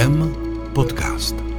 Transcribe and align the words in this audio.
IKEM 0.00 0.32
podcast. 0.72 1.49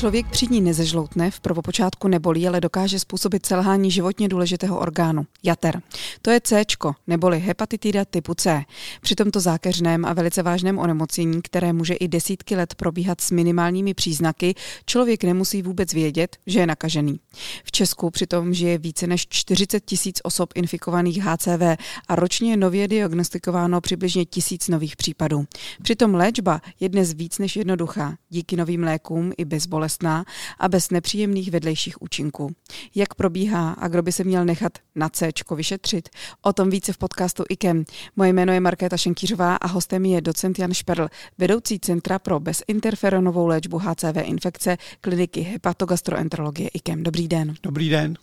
Člověk 0.00 0.26
při 0.26 0.46
ní 0.50 0.60
nezežloutne, 0.60 1.30
v 1.30 1.40
prvopočátku 1.40 2.08
nebolí, 2.08 2.48
ale 2.48 2.60
dokáže 2.60 2.98
způsobit 2.98 3.46
selhání 3.46 3.90
životně 3.90 4.28
důležitého 4.28 4.78
orgánu, 4.78 5.26
jater. 5.42 5.82
To 6.22 6.30
je 6.30 6.40
C, 6.40 6.64
neboli 7.06 7.38
hepatitida 7.40 8.04
typu 8.04 8.34
C. 8.34 8.64
Při 9.00 9.14
tomto 9.14 9.40
zákeřném 9.40 10.04
a 10.04 10.12
velice 10.12 10.42
vážném 10.42 10.78
onemocnění, 10.78 11.42
které 11.42 11.72
může 11.72 11.94
i 11.94 12.08
desítky 12.08 12.56
let 12.56 12.74
probíhat 12.74 13.20
s 13.20 13.30
minimálními 13.30 13.94
příznaky, 13.94 14.54
člověk 14.86 15.24
nemusí 15.24 15.62
vůbec 15.62 15.92
vědět, 15.92 16.36
že 16.46 16.60
je 16.60 16.66
nakažený. 16.66 17.20
V 17.64 17.72
Česku 17.72 18.10
přitom 18.10 18.54
žije 18.54 18.78
více 18.78 19.06
než 19.06 19.26
40 19.28 19.84
tisíc 19.84 20.20
osob 20.24 20.52
infikovaných 20.54 21.22
HCV 21.22 21.62
a 22.08 22.14
ročně 22.14 22.50
je 22.50 22.56
nově 22.56 22.88
diagnostikováno 22.88 23.80
přibližně 23.80 24.24
tisíc 24.24 24.68
nových 24.68 24.96
případů. 24.96 25.44
Přitom 25.82 26.14
léčba 26.14 26.60
je 26.80 26.88
dnes 26.88 27.12
víc 27.12 27.38
než 27.38 27.56
jednoduchá. 27.56 28.16
Díky 28.28 28.56
novým 28.56 28.82
lékům 28.82 29.32
i 29.36 29.44
bez 29.44 29.66
bolestná 29.90 30.24
a 30.58 30.68
bez 30.68 30.90
nepříjemných 30.90 31.50
vedlejších 31.50 32.02
účinků. 32.02 32.54
Jak 32.94 33.14
probíhá 33.14 33.72
a 33.72 33.88
kdo 33.88 34.02
by 34.02 34.12
se 34.12 34.24
měl 34.24 34.44
nechat 34.44 34.78
na 34.94 35.08
C 35.08 35.30
vyšetřit? 35.54 36.08
O 36.42 36.52
tom 36.52 36.70
více 36.70 36.92
v 36.92 36.98
podcastu 36.98 37.44
IKEM. 37.48 37.84
Moje 38.16 38.32
jméno 38.32 38.52
je 38.52 38.60
Markéta 38.60 38.96
Šenkýřová 38.96 39.56
a 39.56 39.66
hostem 39.66 40.04
je 40.04 40.20
docent 40.20 40.58
Jan 40.58 40.74
Šperl, 40.74 41.08
vedoucí 41.38 41.80
Centra 41.80 42.18
pro 42.18 42.40
bezinterferonovou 42.40 43.46
léčbu 43.46 43.78
HCV 43.78 44.16
infekce 44.22 44.76
kliniky 45.00 45.40
hepatogastroenterologie 45.40 46.68
IKEM. 46.68 47.02
Dobrý 47.02 47.28
den. 47.28 47.54
Dobrý 47.62 47.88
den. 47.88 48.16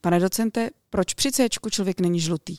Pane 0.00 0.20
docente, 0.20 0.70
proč 0.90 1.14
při 1.14 1.32
C 1.32 1.48
člověk 1.70 2.00
není 2.00 2.20
žlutý? 2.20 2.56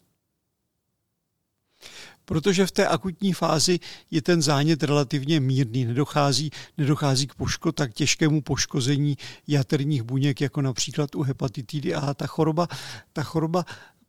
Protože 2.28 2.66
v 2.66 2.72
té 2.72 2.88
akutní 2.88 3.34
fázi 3.34 3.80
je 4.12 4.22
ten 4.22 4.42
zánět 4.42 4.84
relativně 4.84 5.40
mírný, 5.40 5.86
nedochází, 5.86 6.52
nedochází 6.78 7.28
k 7.28 7.36
poško, 7.36 7.72
tak 7.72 7.94
těžkému 7.94 8.42
poškození 8.42 9.18
jaterních 9.48 10.04
buněk, 10.04 10.42
jako 10.42 10.62
například 10.62 11.16
u 11.16 11.22
hepatitidy 11.22 11.96
A. 11.96 12.14
Ta 12.14 12.28
choroba, 12.28 12.68
ta 13.14 13.24
choroba 13.24 13.66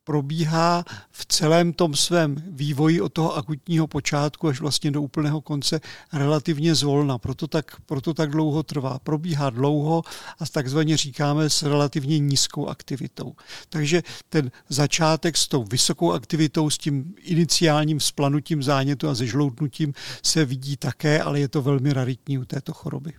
probíhá 0.09 0.85
v 1.11 1.27
celém 1.27 1.73
tom 1.73 1.95
svém 1.95 2.37
vývoji 2.49 3.01
od 3.01 3.13
toho 3.13 3.37
akutního 3.37 3.87
počátku 3.87 4.49
až 4.49 4.61
vlastně 4.61 4.91
do 4.91 5.03
úplného 5.03 5.41
konce 5.41 5.81
relativně 6.13 6.75
zvolna. 6.75 7.19
Proto 7.19 7.47
tak, 7.47 7.81
proto 7.87 8.15
tak 8.15 8.31
dlouho 8.31 8.63
trvá. 8.63 8.99
Probíhá 8.99 9.51
dlouho 9.51 10.03
a 10.39 10.47
takzvaně 10.53 10.97
říkáme 10.97 11.51
s 11.51 11.63
relativně 11.63 12.19
nízkou 12.19 12.67
aktivitou. 12.67 13.35
Takže 13.69 14.03
ten 14.29 14.51
začátek 14.69 15.37
s 15.37 15.49
tou 15.49 15.65
vysokou 15.65 16.13
aktivitou, 16.13 16.71
s 16.71 16.79
tím 16.79 17.15
iniciálním 17.21 18.01
splanutím 18.01 18.63
zánětu 18.63 19.09
a 19.09 19.15
zežloutnutím 19.15 19.93
se 20.23 20.45
vidí 20.45 20.77
také, 20.77 21.23
ale 21.23 21.41
je 21.41 21.49
to 21.49 21.63
velmi 21.63 21.93
raritní 21.93 22.39
u 22.39 22.45
této 22.45 22.73
choroby. 22.73 23.13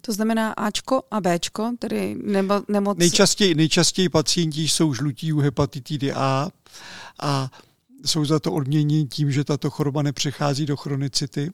To 0.00 0.12
znamená 0.12 0.52
Ačko 0.52 1.02
a 1.10 1.20
Bčko, 1.20 1.72
tedy 1.78 2.16
nebo, 2.22 2.54
nemoc... 2.68 2.98
Nejčastěji, 2.98 3.54
nejčastěji 3.54 4.08
pacienti 4.08 4.68
jsou 4.68 4.94
žlutí 4.94 5.32
u 5.32 5.38
hepatitidy 5.38 6.12
A 6.12 6.48
a 7.20 7.50
jsou 8.06 8.24
za 8.24 8.38
to 8.38 8.52
odměněni 8.52 9.06
tím, 9.06 9.32
že 9.32 9.44
tato 9.44 9.70
choroba 9.70 10.02
nepřechází 10.02 10.66
do 10.66 10.76
chronicity. 10.76 11.50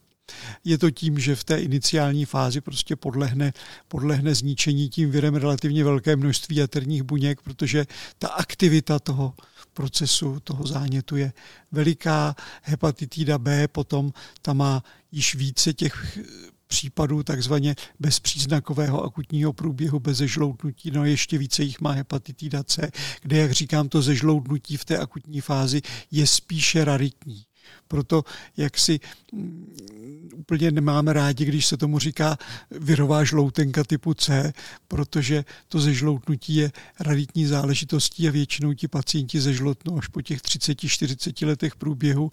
Je 0.64 0.78
to 0.78 0.91
tím, 0.91 1.19
že 1.19 1.36
v 1.36 1.44
té 1.44 1.61
iniciální 1.61 2.25
fázi 2.25 2.61
prostě 2.61 2.97
podlehne, 2.97 3.53
podlehne 3.89 4.34
zničení 4.34 4.88
tím 4.88 5.11
virem 5.11 5.34
relativně 5.34 5.84
velké 5.84 6.16
množství 6.16 6.56
jaterních 6.56 7.03
buněk, 7.03 7.41
protože 7.41 7.86
ta 8.19 8.28
aktivita 8.28 8.98
toho 8.98 9.34
procesu, 9.72 10.41
toho 10.41 10.66
zánětu 10.66 11.16
je 11.16 11.33
veliká. 11.72 12.36
Hepatitida 12.62 13.38
B 13.38 13.69
potom 13.69 14.12
ta 14.42 14.53
má 14.53 14.84
již 15.12 15.34
více 15.34 15.72
těch 15.72 16.19
případů 16.66 17.22
takzvaně 17.22 17.75
bezpříznakového 18.00 19.04
akutního 19.04 19.52
průběhu 19.52 20.00
bez 20.00 20.16
zežloutnutí, 20.16 20.91
no 20.91 21.04
ještě 21.04 21.38
více 21.38 21.62
jich 21.62 21.80
má 21.80 21.92
hepatitida 21.92 22.64
C, 22.64 22.91
kde, 23.22 23.36
jak 23.36 23.52
říkám, 23.52 23.88
to 23.88 24.02
zežloutnutí 24.02 24.76
v 24.76 24.84
té 24.84 24.98
akutní 24.98 25.41
fázi 25.41 25.82
je 26.10 26.26
spíše 26.26 26.84
raritní. 26.84 27.44
Proto 27.88 28.25
jak 28.56 28.78
si 28.78 29.00
mm, 29.32 30.30
úplně 30.34 30.70
nemáme 30.70 31.12
rádi, 31.12 31.44
když 31.44 31.66
se 31.66 31.76
tomu 31.76 31.98
říká 31.98 32.38
virová 32.70 33.25
žloutenka 33.25 33.84
typu 33.84 34.14
C, 34.14 34.52
protože 34.88 35.44
to 35.69 35.80
zežloutnutí 35.80 36.54
je 36.54 36.72
raditní 37.00 37.47
záležitostí 37.47 38.28
a 38.28 38.30
většinou 38.30 38.72
ti 38.72 38.88
pacienti 38.88 39.41
zežlotnou 39.41 39.98
až 39.98 40.08
po 40.08 40.22
těch 40.22 40.41
30-40 40.41 41.47
letech 41.47 41.76
průběhu 41.76 42.30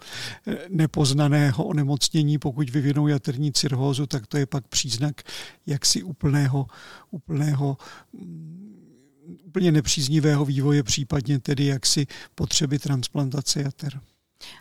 eh, 0.48 0.58
nepoznaného 0.70 1.64
onemocnění. 1.64 2.38
Pokud 2.38 2.70
vyvinou 2.70 3.08
jaterní 3.08 3.52
cirhózu, 3.52 4.06
tak 4.06 4.28
to 4.28 4.38
je 4.38 4.46
pak 4.46 4.68
příznak 4.68 5.22
jaksi 5.66 6.04
úplného, 6.04 6.66
úplného 7.12 7.78
mm, 8.14 8.72
úplně 9.46 9.72
nepříznivého 9.72 10.46
vývoje, 10.46 10.84
případně 10.84 11.40
tedy 11.40 11.66
jaksi 11.66 12.08
potřeby 12.36 12.80
transplantace 12.80 13.62
jater. 13.62 14.02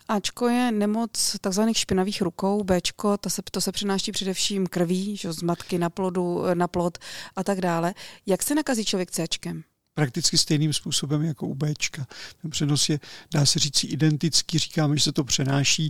Ačko 0.09 0.49
je 0.49 0.73
nemoc 0.73 1.37
takzvaných 1.41 1.79
špinavých 1.79 2.23
rukou, 2.23 2.65
Bčko, 2.65 3.17
to 3.17 3.31
se, 3.31 3.43
to 3.51 3.61
se 3.61 3.73
přináší 3.73 4.13
především 4.13 4.67
krví, 4.67 5.17
že, 5.17 5.33
z 5.33 5.43
matky 5.43 5.79
na, 5.79 5.91
plodu, 5.91 6.43
na 6.55 6.69
plod 6.69 6.99
a 7.37 7.45
tak 7.45 7.61
dále. 7.61 7.95
Jak 8.27 8.43
se 8.43 8.55
nakazí 8.55 8.85
člověk 8.85 9.11
Cčkem? 9.11 9.63
prakticky 9.95 10.39
stejným 10.39 10.73
způsobem 10.73 11.23
jako 11.23 11.47
u 11.47 11.55
Bčka. 11.55 12.07
Ten 12.43 12.51
přenos 12.51 12.89
je, 12.89 13.01
dá 13.35 13.47
se 13.47 13.59
říct, 13.59 13.85
identický. 13.85 14.59
Říkáme, 14.59 14.97
že 14.97 15.03
se 15.03 15.13
to 15.13 15.25
přenáší 15.25 15.89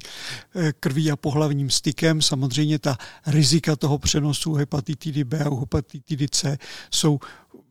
eh, 0.54 0.72
krví 0.80 1.10
a 1.10 1.16
pohlavním 1.16 1.70
stykem. 1.70 2.22
Samozřejmě 2.22 2.78
ta 2.78 2.98
rizika 3.26 3.76
toho 3.76 3.98
přenosu 3.98 4.54
hepatitidy 4.54 5.24
B 5.24 5.38
a 5.38 5.60
hepatitidy 5.60 6.28
C 6.28 6.58
jsou 6.90 7.18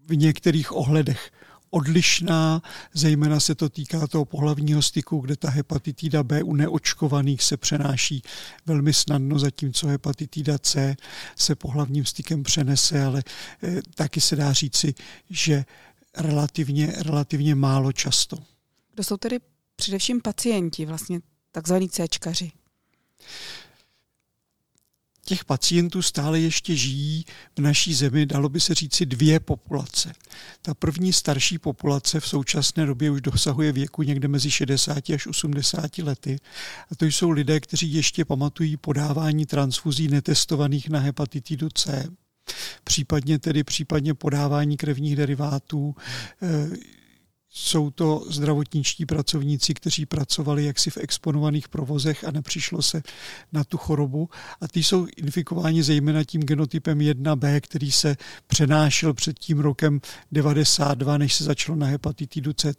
v 0.07 0.17
některých 0.17 0.71
ohledech 0.71 1.31
odlišná, 1.69 2.61
zejména 2.93 3.39
se 3.39 3.55
to 3.55 3.69
týká 3.69 4.07
toho 4.07 4.25
pohlavního 4.25 4.81
styku, 4.81 5.19
kde 5.19 5.35
ta 5.35 5.49
hepatitida 5.49 6.23
B 6.23 6.43
u 6.43 6.55
neočkovaných 6.55 7.43
se 7.43 7.57
přenáší 7.57 8.21
velmi 8.65 8.93
snadno, 8.93 9.39
zatímco 9.39 9.87
hepatitida 9.87 10.57
C 10.57 10.95
se 11.35 11.55
pohlavním 11.55 12.05
stykem 12.05 12.43
přenese, 12.43 13.03
ale 13.03 13.23
eh, 13.63 13.81
taky 13.95 14.21
se 14.21 14.35
dá 14.35 14.53
říci, 14.53 14.93
že 15.29 15.65
relativně, 16.17 16.93
relativně 16.97 17.55
málo 17.55 17.91
často. 17.91 18.37
Kdo 18.93 19.03
jsou 19.03 19.17
tedy 19.17 19.39
především 19.75 20.21
pacienti, 20.21 20.85
vlastně 20.85 21.19
takzvaní 21.51 21.89
Cčkaři? 21.89 22.51
Těch 25.29 25.45
pacientů 25.45 26.01
stále 26.01 26.39
ještě 26.39 26.75
žijí 26.75 27.25
v 27.57 27.61
naší 27.61 27.93
zemi, 27.93 28.25
dalo 28.25 28.49
by 28.49 28.59
se 28.59 28.73
říci, 28.73 29.05
dvě 29.05 29.39
populace. 29.39 30.13
Ta 30.61 30.73
první 30.73 31.13
starší 31.13 31.57
populace 31.57 32.19
v 32.19 32.27
současné 32.27 32.85
době 32.85 33.11
už 33.11 33.21
dosahuje 33.21 33.71
věku 33.71 34.03
někde 34.03 34.27
mezi 34.27 34.51
60 34.51 35.09
až 35.09 35.27
80 35.27 35.97
lety. 35.97 36.39
A 36.91 36.95
to 36.95 37.05
jsou 37.05 37.29
lidé, 37.29 37.59
kteří 37.59 37.93
ještě 37.93 38.25
pamatují 38.25 38.77
podávání 38.77 39.45
transfuzí 39.45 40.07
netestovaných 40.07 40.89
na 40.89 40.99
hepatitidu 40.99 41.69
C 41.69 42.09
případně 42.83 43.39
tedy 43.39 43.63
případně 43.63 44.13
podávání 44.13 44.77
krevních 44.77 45.15
derivátů, 45.15 45.95
jsou 47.51 47.89
to 47.89 48.25
zdravotničtí 48.29 49.05
pracovníci, 49.05 49.73
kteří 49.73 50.05
pracovali 50.05 50.65
jaksi 50.65 50.89
v 50.89 50.97
exponovaných 50.97 51.69
provozech 51.69 52.23
a 52.23 52.31
nepřišlo 52.31 52.81
se 52.81 53.01
na 53.51 53.63
tu 53.63 53.77
chorobu. 53.77 54.29
A 54.61 54.67
ty 54.67 54.83
jsou 54.83 55.07
infikováni 55.17 55.83
zejména 55.83 56.23
tím 56.23 56.41
genotypem 56.41 56.99
1b, 56.99 57.61
který 57.61 57.91
se 57.91 58.17
přenášel 58.47 59.13
před 59.13 59.39
tím 59.39 59.59
rokem 59.59 60.01
92, 60.31 61.17
než 61.17 61.33
se 61.33 61.43
začalo 61.43 61.75
na 61.75 61.87
hepatitidu 61.87 62.53
C 62.53 62.73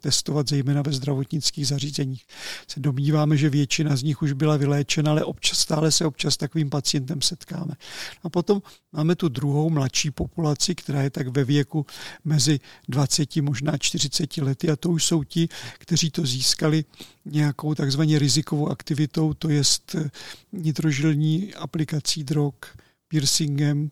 testovat 0.00 0.48
zejména 0.48 0.82
ve 0.82 0.92
zdravotnických 0.92 1.66
zařízeních. 1.66 2.26
Se 2.68 2.80
domníváme, 2.80 3.36
že 3.36 3.50
většina 3.50 3.96
z 3.96 4.02
nich 4.02 4.22
už 4.22 4.32
byla 4.32 4.56
vyléčena, 4.56 5.10
ale 5.10 5.24
občas, 5.24 5.58
stále 5.58 5.90
se 5.92 6.06
občas 6.06 6.36
takovým 6.36 6.70
pacientem 6.70 7.22
setkáme. 7.22 7.74
A 8.22 8.28
potom 8.28 8.62
máme 8.92 9.14
tu 9.14 9.28
druhou 9.28 9.70
mladší 9.70 10.10
populaci, 10.10 10.74
která 10.74 11.02
je 11.02 11.10
tak 11.10 11.28
ve 11.28 11.44
věku 11.44 11.86
mezi 12.24 12.60
20 12.88 13.36
možná 13.36 13.78
40 13.78 14.05
30 14.08 14.36
lety 14.36 14.70
a 14.70 14.76
to 14.76 14.90
už 14.90 15.04
jsou 15.04 15.24
ti, 15.24 15.48
kteří 15.78 16.10
to 16.10 16.26
získali 16.26 16.84
nějakou 17.24 17.74
takzvaně 17.74 18.18
rizikovou 18.18 18.68
aktivitou, 18.68 19.34
to 19.34 19.48
je 19.48 19.62
nitrožilní 20.52 21.54
aplikací 21.54 22.24
drog, 22.24 22.54
piercingem, 23.08 23.90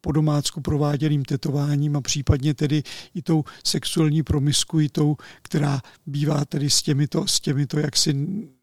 po 0.00 0.12
domácku 0.12 0.60
prováděným 0.60 1.24
tetováním 1.24 1.96
a 1.96 2.00
případně 2.00 2.54
tedy 2.54 2.82
i 3.14 3.22
tou 3.22 3.44
sexuální 3.64 4.22
promiskuitou, 4.22 5.16
která 5.42 5.80
bývá 6.06 6.44
tedy 6.44 6.70
s 6.70 6.82
těmito, 6.82 7.26
s 7.26 7.40
těmito 7.40 7.78
jaksi 7.78 8.14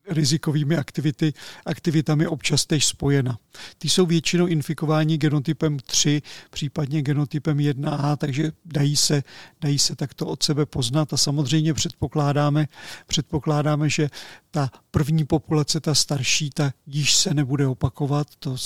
rizikovými 0.10 0.78
aktivity, 0.78 1.34
aktivitami 1.66 2.28
občas 2.28 2.66
tež 2.66 2.86
spojena. 2.86 3.38
Ty 3.78 3.90
jsou 3.90 4.06
většinou 4.06 4.48
infikováni 4.48 5.18
genotypem 5.18 5.80
3, 5.80 6.22
případně 6.50 7.02
genotypem 7.02 7.58
1A, 7.58 8.18
takže 8.18 8.52
dají 8.66 8.96
se, 8.96 9.24
dají 9.62 9.80
se 9.80 9.96
takto 9.96 10.28
od 10.28 10.44
sebe 10.44 10.66
poznat 10.66 11.14
a 11.14 11.18
samozřejmě 11.18 11.74
předpokládáme, 11.74 12.68
předpokládáme, 13.08 13.90
že 13.90 14.10
ta 14.52 14.70
první 14.92 15.26
populace, 15.26 15.80
ta 15.80 15.96
starší, 15.96 16.50
ta 16.50 16.74
již 16.88 17.16
se 17.16 17.34
nebude 17.34 17.68
opakovat. 17.68 18.28
To, 18.40 18.58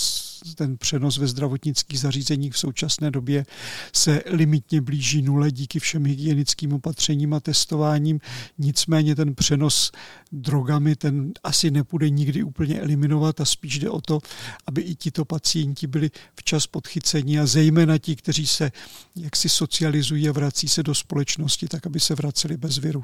ten 0.56 0.77
přenos 0.77 1.18
ve 1.18 1.27
zdravotnických 1.27 2.00
zařízeních 2.00 2.53
v 2.53 2.59
současné 2.59 3.12
době 3.12 3.45
se 3.94 4.24
limitně 4.25 4.81
blíží 4.81 5.21
nule 5.21 5.51
díky 5.51 5.80
všem 5.80 6.06
hygienickým 6.06 6.74
opatřením 6.74 7.33
a 7.33 7.39
testováním. 7.39 8.19
Nicméně 8.57 9.15
ten 9.15 9.36
přenos 9.36 9.92
drogami, 10.31 10.95
ten 10.95 11.31
asi 11.44 11.71
nepůjde 11.71 12.09
nikdy 12.09 12.44
úplně 12.44 12.80
eliminovat 12.80 13.42
a 13.42 13.45
spíš 13.45 13.80
jde 13.80 13.89
o 13.89 14.01
to, 14.01 14.19
aby 14.68 14.81
i 14.81 14.95
tito 14.95 15.25
pacienti 15.25 15.88
byli 15.88 16.12
včas 16.36 16.68
podchyceni 16.68 17.39
a 17.39 17.45
zejména 17.45 17.98
ti, 17.98 18.15
kteří 18.15 18.48
se 18.48 18.71
jaksi 19.15 19.50
socializují 19.50 20.30
a 20.30 20.31
vrací 20.31 20.68
se 20.68 20.83
do 20.83 20.95
společnosti, 20.95 21.68
tak 21.68 21.86
aby 21.88 22.00
se 22.00 22.15
vraceli 22.15 22.57
bez 22.57 22.77
viru. 22.77 23.03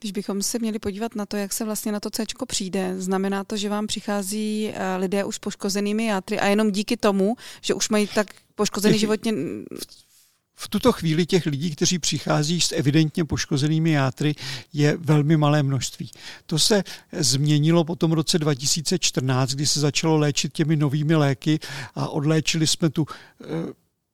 Když 0.00 0.12
bychom 0.12 0.42
se 0.42 0.58
měli 0.58 0.78
podívat 0.78 1.14
na 1.14 1.26
to, 1.26 1.36
jak 1.36 1.52
se 1.52 1.64
vlastně 1.64 1.92
na 1.92 2.00
to 2.00 2.10
C 2.10 2.24
přijde, 2.46 2.94
znamená 2.98 3.44
to, 3.44 3.56
že 3.56 3.68
vám 3.68 3.86
přichází 3.86 4.72
eh, 4.74 4.96
lidé 4.96 5.24
už 5.24 5.38
poškozenými 5.38 6.06
játry 6.06 6.40
a 6.40 6.46
jenom 6.46 6.70
díky 6.70 6.96
tomu, 6.96 7.36
že 7.60 7.74
už 7.74 7.88
mají 7.88 8.06
tak 8.06 8.26
poškozený 8.54 8.98
životně 8.98 9.32
v 10.60 10.68
tuto 10.68 10.92
chvíli 10.92 11.26
těch 11.26 11.46
lidí, 11.46 11.70
kteří 11.70 11.98
přichází 11.98 12.60
s 12.60 12.72
evidentně 12.72 13.24
poškozenými 13.24 13.90
játry, 13.90 14.34
je 14.72 14.96
velmi 14.96 15.36
malé 15.36 15.62
množství. 15.62 16.10
To 16.46 16.58
se 16.58 16.84
změnilo 17.12 17.84
po 17.84 17.96
tom 17.96 18.12
roce 18.12 18.38
2014, 18.38 19.50
kdy 19.50 19.66
se 19.66 19.80
začalo 19.80 20.16
léčit 20.16 20.52
těmi 20.52 20.76
novými 20.76 21.14
léky 21.14 21.58
a 21.94 22.08
odléčili 22.08 22.66
jsme 22.66 22.90
tu 22.90 23.06
eh, 23.40 23.46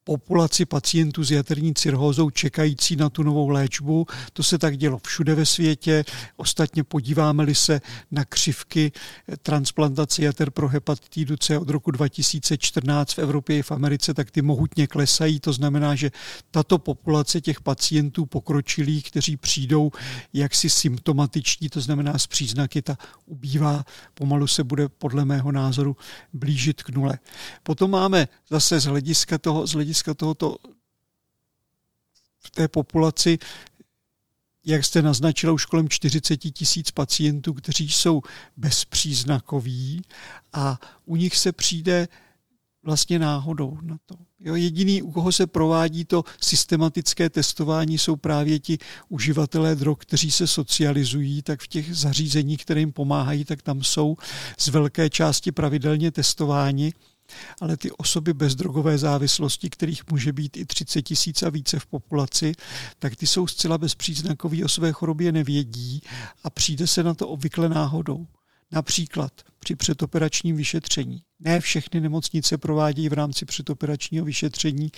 populaci 0.05 0.65
pacientů 0.65 1.23
s 1.23 1.31
jaterní 1.31 1.73
cirhózou 1.73 2.29
čekající 2.29 2.95
na 2.95 3.09
tu 3.09 3.23
novou 3.23 3.49
léčbu. 3.49 4.05
To 4.33 4.43
se 4.43 4.57
tak 4.57 4.77
dělo 4.77 4.99
všude 5.03 5.35
ve 5.35 5.45
světě. 5.45 6.05
Ostatně 6.37 6.83
podíváme-li 6.83 7.55
se 7.55 7.81
na 8.11 8.25
křivky 8.25 8.91
transplantace 9.41 10.23
jater 10.23 10.51
pro 10.51 10.67
hepatitidu 10.67 11.37
C 11.37 11.57
od 11.57 11.69
roku 11.69 11.91
2014 11.91 13.13
v 13.13 13.19
Evropě 13.19 13.57
i 13.57 13.61
v 13.61 13.71
Americe, 13.71 14.13
tak 14.13 14.31
ty 14.31 14.41
mohutně 14.41 14.87
klesají. 14.87 15.39
To 15.39 15.53
znamená, 15.53 15.95
že 15.95 16.11
tato 16.51 16.77
populace 16.77 17.41
těch 17.41 17.61
pacientů 17.61 18.25
pokročilých, 18.25 19.11
kteří 19.11 19.37
přijdou 19.37 19.91
jaksi 20.33 20.69
symptomatičtí, 20.69 21.69
to 21.69 21.81
znamená 21.81 22.17
z 22.17 22.27
příznaky, 22.27 22.81
ta 22.81 22.97
ubývá, 23.25 23.85
pomalu 24.13 24.47
se 24.47 24.63
bude 24.63 24.89
podle 24.89 25.25
mého 25.25 25.51
názoru 25.51 25.97
blížit 26.33 26.83
k 26.83 26.89
nule. 26.89 27.19
Potom 27.63 27.91
máme 27.91 28.27
zase 28.49 28.79
z 28.79 28.85
hlediska 28.85 29.37
toho, 29.37 29.67
z 29.67 29.71
hlediska 29.71 29.94
hlediska 29.95 30.13
tohoto 30.13 30.57
v 32.39 32.51
té 32.51 32.67
populaci, 32.67 33.37
jak 34.65 34.85
jste 34.85 35.01
naznačila, 35.01 35.53
už 35.53 35.65
kolem 35.65 35.89
40 35.89 36.37
tisíc 36.37 36.91
pacientů, 36.91 37.53
kteří 37.53 37.89
jsou 37.89 38.21
bezpříznakoví 38.57 40.01
a 40.53 40.79
u 41.05 41.15
nich 41.15 41.37
se 41.37 41.51
přijde 41.51 42.07
vlastně 42.83 43.19
náhodou 43.19 43.77
na 43.81 43.97
to. 44.05 44.15
Jo, 44.39 44.55
jediný, 44.55 45.01
u 45.01 45.11
koho 45.11 45.31
se 45.31 45.47
provádí 45.47 46.05
to 46.05 46.23
systematické 46.41 47.29
testování, 47.29 47.97
jsou 47.97 48.15
právě 48.15 48.59
ti 48.59 48.77
uživatelé 49.09 49.75
drog, 49.75 49.97
kteří 49.99 50.31
se 50.31 50.47
socializují, 50.47 51.41
tak 51.41 51.61
v 51.61 51.67
těch 51.67 51.95
zařízeních, 51.95 52.65
které 52.65 52.79
jim 52.79 52.91
pomáhají, 52.91 53.45
tak 53.45 53.61
tam 53.61 53.83
jsou 53.83 54.17
z 54.57 54.67
velké 54.67 55.09
části 55.09 55.51
pravidelně 55.51 56.11
testováni 56.11 56.93
ale 57.61 57.77
ty 57.77 57.91
osoby 57.91 58.33
bez 58.33 58.55
drogové 58.55 58.97
závislosti, 58.97 59.69
kterých 59.69 60.01
může 60.11 60.33
být 60.33 60.57
i 60.57 60.65
30 60.65 61.01
tisíc 61.01 61.43
a 61.43 61.49
více 61.49 61.79
v 61.79 61.85
populaci, 61.85 62.53
tak 62.99 63.15
ty 63.15 63.27
jsou 63.27 63.47
zcela 63.47 63.77
bezpříznakový 63.77 64.63
o 64.63 64.69
své 64.69 64.91
chorobě 64.91 65.31
nevědí 65.31 66.01
a 66.43 66.49
přijde 66.49 66.87
se 66.87 67.03
na 67.03 67.13
to 67.13 67.27
obvykle 67.27 67.69
náhodou. 67.69 68.27
Například 68.71 69.31
při 69.59 69.75
předoperačním 69.75 70.55
vyšetření. 70.55 71.23
Ne 71.39 71.59
všechny 71.59 72.01
nemocnice 72.01 72.57
provádějí 72.57 73.09
v 73.09 73.13
rámci 73.13 73.45
předoperačního 73.45 74.25
vyšetření 74.25 74.91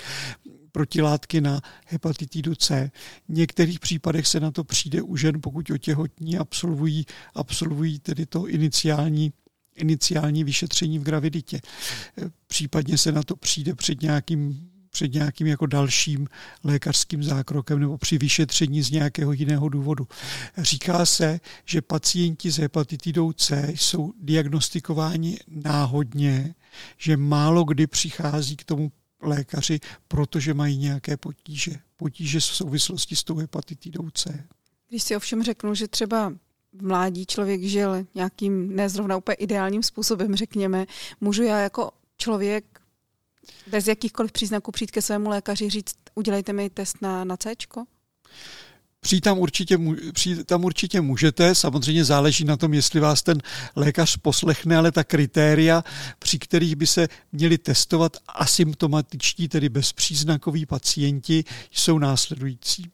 protilátky 0.71 1.41
na 1.41 1.61
hepatitidu 1.85 2.55
C. 2.55 2.91
V 3.29 3.33
některých 3.33 3.79
případech 3.79 4.27
se 4.27 4.39
na 4.39 4.51
to 4.51 4.63
přijde 4.63 5.01
u 5.01 5.15
žen, 5.15 5.41
pokud 5.41 5.69
otěhotní 5.69 6.37
absolvují, 6.37 7.05
absolvují 7.35 7.99
tedy 7.99 8.25
to 8.25 8.47
iniciální 8.47 9.33
iniciální 9.77 10.43
vyšetření 10.43 10.99
v 10.99 11.03
graviditě. 11.03 11.61
Případně 12.47 12.97
se 12.97 13.11
na 13.11 13.23
to 13.23 13.35
přijde 13.35 13.75
před 13.75 14.01
nějakým 14.01 14.69
před 14.89 15.13
nějakým 15.13 15.47
jako 15.47 15.65
dalším 15.65 16.27
lékařským 16.63 17.23
zákrokem 17.23 17.79
nebo 17.79 17.97
při 17.97 18.17
vyšetření 18.17 18.81
z 18.81 18.91
nějakého 18.91 19.31
jiného 19.33 19.69
důvodu. 19.69 20.07
Říká 20.57 21.05
se, 21.05 21.39
že 21.65 21.81
pacienti 21.81 22.51
s 22.51 22.57
hepatitidou 22.57 23.31
C 23.31 23.73
jsou 23.75 24.13
diagnostikováni 24.21 25.37
náhodně, 25.47 26.55
že 26.97 27.17
málo 27.17 27.63
kdy 27.63 27.87
přichází 27.87 28.55
k 28.55 28.63
tomu 28.63 28.91
lékaři, 29.21 29.79
protože 30.07 30.53
mají 30.53 30.77
nějaké 30.77 31.17
potíže. 31.17 31.71
Potíže 31.97 32.39
v 32.39 32.43
souvislosti 32.43 33.15
s 33.15 33.23
tou 33.23 33.35
hepatitidou 33.35 34.09
C. 34.09 34.43
Když 34.89 35.03
si 35.03 35.15
ovšem 35.15 35.43
řeknu, 35.43 35.75
že 35.75 35.87
třeba 35.87 36.33
v 36.77 36.85
mládí 36.85 37.25
člověk 37.25 37.61
žil 37.61 38.05
nějakým 38.15 38.75
nezrovna 38.75 39.17
úplně 39.17 39.35
ideálním 39.35 39.83
způsobem, 39.83 40.35
řekněme, 40.35 40.85
můžu 41.21 41.43
já 41.43 41.59
jako 41.59 41.91
člověk 42.17 42.65
bez 43.67 43.87
jakýchkoliv 43.87 44.31
příznaků 44.31 44.71
přijít 44.71 44.91
ke 44.91 45.01
svému 45.01 45.29
lékaři 45.29 45.69
říct, 45.69 45.95
udělejte 46.15 46.53
mi 46.53 46.69
test 46.69 47.01
na, 47.01 47.23
na 47.23 47.37
C? 47.37 47.55
Přijít 48.99 49.21
tam, 49.21 49.39
určitě, 49.39 49.77
přijít 50.13 50.47
tam 50.47 50.65
určitě 50.65 51.01
můžete, 51.01 51.55
samozřejmě 51.55 52.05
záleží 52.05 52.43
na 52.43 52.57
tom, 52.57 52.73
jestli 52.73 52.99
vás 52.99 53.23
ten 53.23 53.41
lékař 53.75 54.17
poslechne, 54.17 54.77
ale 54.77 54.91
ta 54.91 55.03
kritéria, 55.03 55.83
při 56.19 56.39
kterých 56.39 56.75
by 56.75 56.87
se 56.87 57.07
měli 57.31 57.57
testovat 57.57 58.17
asymptomatičtí, 58.27 59.47
tedy 59.47 59.69
bezpříznakoví 59.69 60.65
pacienti, 60.65 61.43
jsou 61.71 61.99
následující 61.99 62.91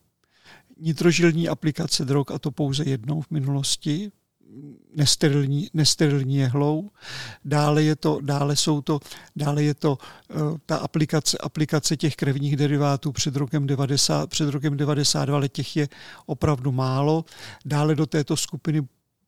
nitrožilní 0.79 1.49
aplikace 1.49 2.05
drog, 2.05 2.25
a 2.33 2.39
to 2.39 2.51
pouze 2.51 2.83
jednou 2.83 3.21
v 3.21 3.31
minulosti, 3.31 4.11
nesterilní, 4.95 5.69
nesterilní 5.73 6.35
jehlou. 6.35 6.91
Dále, 7.45 7.83
je 7.83 7.95
to, 7.95 8.19
dále, 8.21 8.55
jsou 8.55 8.81
to, 8.81 8.99
dále 9.35 9.63
je 9.63 9.73
to 9.73 9.97
uh, 9.97 10.57
ta 10.65 10.77
aplikace, 10.77 11.37
aplikace 11.37 11.97
těch 11.97 12.15
krevních 12.15 12.55
derivátů 12.55 13.11
před 13.11 13.35
rokem, 13.35 13.67
90, 13.67 14.29
před 14.29 14.49
rokem 14.49 14.77
92, 14.77 15.37
ale 15.37 15.49
těch 15.49 15.75
je 15.75 15.87
opravdu 16.25 16.71
málo. 16.71 17.25
Dále 17.65 17.95
do 17.95 18.05
této 18.05 18.37
skupiny 18.37 18.81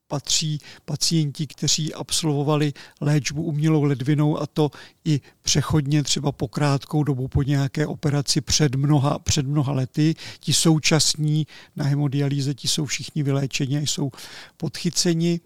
patří 0.07 0.59
pacienti, 0.85 1.47
kteří 1.47 1.93
absolvovali 1.93 2.73
léčbu 3.01 3.43
umělou 3.43 3.83
ledvinou 3.83 4.41
a 4.41 4.47
to 4.47 4.71
i 5.05 5.21
přechodně 5.41 6.03
třeba 6.03 6.31
po 6.31 6.47
krátkou 6.47 7.03
dobu 7.03 7.27
po 7.27 7.43
nějaké 7.43 7.87
operaci 7.87 8.41
před 8.41 8.75
mnoha, 8.75 9.19
před 9.19 9.47
mnoha 9.47 9.73
lety. 9.73 10.15
Ti 10.39 10.53
současní 10.53 11.47
na 11.75 11.85
hemodialýze, 11.85 12.53
ti 12.53 12.67
jsou 12.67 12.85
všichni 12.85 13.23
vyléčeni 13.23 13.77
a 13.77 13.81
jsou 13.81 14.11
podchyceni. 14.57 15.39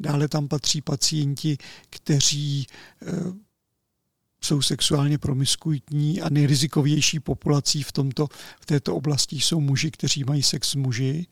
Dále 0.00 0.28
tam 0.28 0.48
patří 0.48 0.80
pacienti, 0.80 1.58
kteří 1.90 2.66
eh, 3.02 3.44
jsou 4.44 4.62
sexuálně 4.62 5.18
promiskuitní 5.18 6.20
a 6.20 6.28
nejrizikovější 6.28 7.20
populací 7.20 7.82
v, 7.82 7.92
tomto, 7.92 8.28
v 8.60 8.66
této 8.66 8.96
oblasti 8.96 9.40
jsou 9.40 9.60
muži, 9.60 9.90
kteří 9.90 10.24
mají 10.24 10.42
sex 10.42 10.68
s 10.68 10.74
muži, 10.74 11.26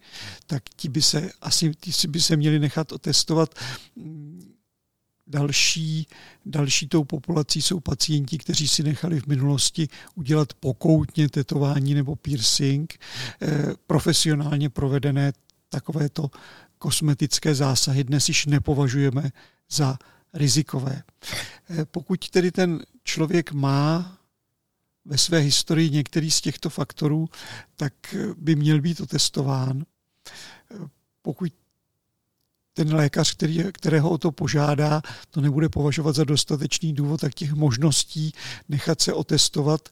tak 0.47 0.63
ti 0.77 0.89
by 0.89 1.03
se 1.03 1.31
asi 1.41 1.73
ti 1.81 2.09
by 2.09 2.21
se 2.21 2.37
měli 2.37 2.59
nechat 2.59 2.93
otestovat. 2.93 3.55
Další, 5.27 6.07
další 6.47 6.89
tou 6.89 7.05
populací 7.05 7.63
jsou 7.63 7.81
pacienti, 7.81 8.39
kteří 8.39 8.69
si 8.69 8.83
nechali 8.83 9.21
v 9.21 9.27
minulosti 9.27 9.89
udělat 10.15 10.55
pokoutně 10.55 11.29
tetování 11.29 11.95
nebo 11.95 12.17
piercing, 12.17 12.95
eh, 13.43 13.49
profesionálně 13.87 14.71
provedené 14.71 15.33
takovéto 15.69 16.31
kosmetické 16.79 17.55
zásahy 17.55 18.05
dnes 18.05 18.29
již 18.29 18.47
nepovažujeme 18.47 19.31
za 19.71 19.99
rizikové. 20.35 21.03
Eh, 21.71 21.85
pokud 21.85 22.31
tedy 22.31 22.53
ten 22.53 22.85
člověk 23.05 23.53
má 23.53 24.19
ve 25.05 25.19
své 25.19 25.39
historii 25.39 25.91
některý 25.91 26.31
z 26.31 26.41
těchto 26.41 26.71
faktorů, 26.71 27.29
tak 27.77 27.95
by 28.37 28.57
měl 28.57 28.81
být 28.81 29.01
otestován. 29.01 29.85
Pokud 31.23 31.53
ten 32.75 32.95
lékař, 32.95 33.33
který, 33.33 33.65
kterého 33.73 34.11
o 34.11 34.19
to 34.19 34.33
požádá, 34.33 35.03
to 35.31 35.41
nebude 35.41 35.69
považovat 35.69 36.15
za 36.15 36.25
dostatečný 36.25 36.93
důvod, 36.93 37.21
tak 37.21 37.35
těch 37.35 37.53
možností 37.53 38.33
nechat 38.69 39.01
se 39.01 39.13
otestovat 39.13 39.89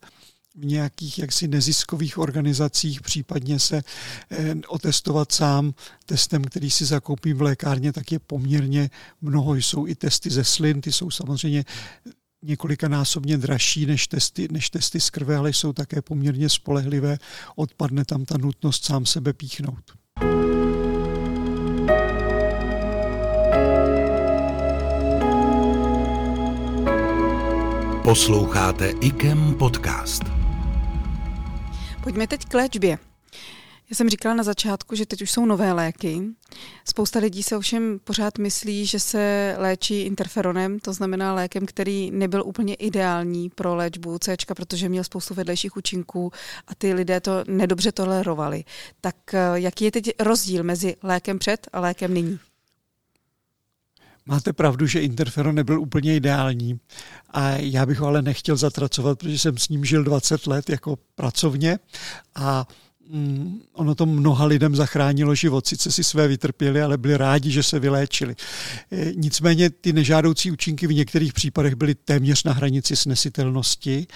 v 0.55 0.65
nějakých 0.65 1.19
jaksi 1.19 1.49
neziskových 1.49 2.19
organizacích, 2.19 3.01
případně 3.01 3.59
se 3.59 3.83
eh, 4.31 4.55
otestovat 4.69 5.33
sám 5.33 5.75
testem, 6.07 6.45
který 6.45 6.71
si 6.71 6.85
zakoupím 6.85 7.37
v 7.37 7.43
lékárně, 7.43 7.93
tak 7.93 8.13
je 8.13 8.19
poměrně 8.19 8.91
mnoho. 9.21 9.55
Jsou 9.55 9.87
i 9.87 9.95
testy 9.95 10.31
ze 10.31 10.45
slin, 10.45 10.81
ty 10.81 10.93
jsou 10.93 11.11
samozřejmě 11.11 11.65
několikanásobně 12.43 13.39
dražší 13.39 13.87
než 13.87 14.07
testy, 14.07 14.49
než 14.51 14.71
testy 14.71 15.01
z 15.01 15.11
krve, 15.11 15.37
ale 15.37 15.53
jsou 15.53 15.73
také 15.73 16.03
poměrně 16.03 16.49
spolehlivé. 16.49 17.19
Odpadne 17.57 18.05
tam 18.05 18.25
ta 18.25 18.39
nutnost 18.39 18.85
sám 18.85 19.07
sebe 19.07 19.33
píchnout. 19.33 19.93
Posloucháte 28.05 28.89
IKEM 29.01 29.55
podcast. 29.55 30.40
Pojďme 32.03 32.27
teď 32.27 32.45
k 32.45 32.55
léčbě. 32.55 32.99
Já 33.91 33.97
jsem 33.97 34.09
říkala 34.09 34.35
na 34.35 34.43
začátku, 34.43 34.95
že 34.95 35.07
teď 35.07 35.23
už 35.23 35.31
jsou 35.31 35.47
nové 35.47 35.73
léky. 35.73 36.23
Spousta 36.85 37.19
lidí 37.19 37.43
se 37.43 37.57
ovšem 37.57 38.01
pořád 38.05 38.39
myslí, 38.39 38.87
že 38.87 39.01
se 39.01 39.55
léčí 39.59 40.01
interferonem, 40.01 40.79
to 40.79 40.93
znamená 40.93 41.35
lékem, 41.35 41.67
který 41.67 42.11
nebyl 42.11 42.43
úplně 42.47 42.75
ideální 42.75 43.51
pro 43.51 43.75
léčbu 43.75 44.19
C, 44.19 44.37
protože 44.57 44.89
měl 44.89 45.05
spoustu 45.05 45.35
vedlejších 45.35 45.77
účinků 45.77 46.33
a 46.67 46.75
ty 46.75 46.95
lidé 46.95 47.21
to 47.21 47.45
nedobře 47.49 47.93
tolerovali. 47.93 48.65
Tak 49.01 49.35
eh, 49.35 49.39
jaký 49.55 49.85
je 49.85 49.91
teď 49.91 50.11
rozdíl 50.21 50.63
mezi 50.63 50.97
lékem 51.03 51.39
před 51.39 51.69
a 51.73 51.81
lékem 51.81 52.15
nyní? 52.15 52.39
Máte 54.27 54.53
pravdu, 54.53 54.87
že 54.87 55.01
interferon 55.01 55.55
nebyl 55.55 55.81
úplně 55.81 56.17
ideální 56.17 56.81
a 57.31 57.51
já 57.51 57.87
bych 57.87 57.99
ho 57.99 58.07
ale 58.07 58.23
nechtěl 58.23 58.57
zatracovat, 58.57 59.19
protože 59.19 59.39
jsem 59.39 59.59
s 59.59 59.69
ním 59.69 59.85
žil 59.85 60.05
20 60.05 60.47
let 60.47 60.71
jako 60.71 60.99
pracovně 61.15 61.79
a 62.35 62.67
Mm, 63.13 63.61
ono 63.73 63.95
to 63.95 64.07
mnoha 64.07 64.45
lidem 64.45 64.77
zachránilo 64.77 65.35
život. 65.35 65.67
Sice 65.67 65.93
si 65.93 66.05
své 66.05 66.29
vytrpěli, 66.29 66.83
ale 66.83 66.99
byli 66.99 67.17
rádi, 67.17 67.51
že 67.51 67.63
se 67.63 67.79
vyléčili. 67.79 68.37
E, 68.93 69.13
nicméně 69.15 69.71
ty 69.71 69.93
nežádoucí 69.93 70.51
účinky 70.51 70.87
v 70.87 70.93
některých 70.95 71.33
případech 71.33 71.75
byly 71.75 71.95
téměř 71.95 72.45
na 72.45 72.53
hranici 72.53 72.97
snesitelnosti 72.97 74.07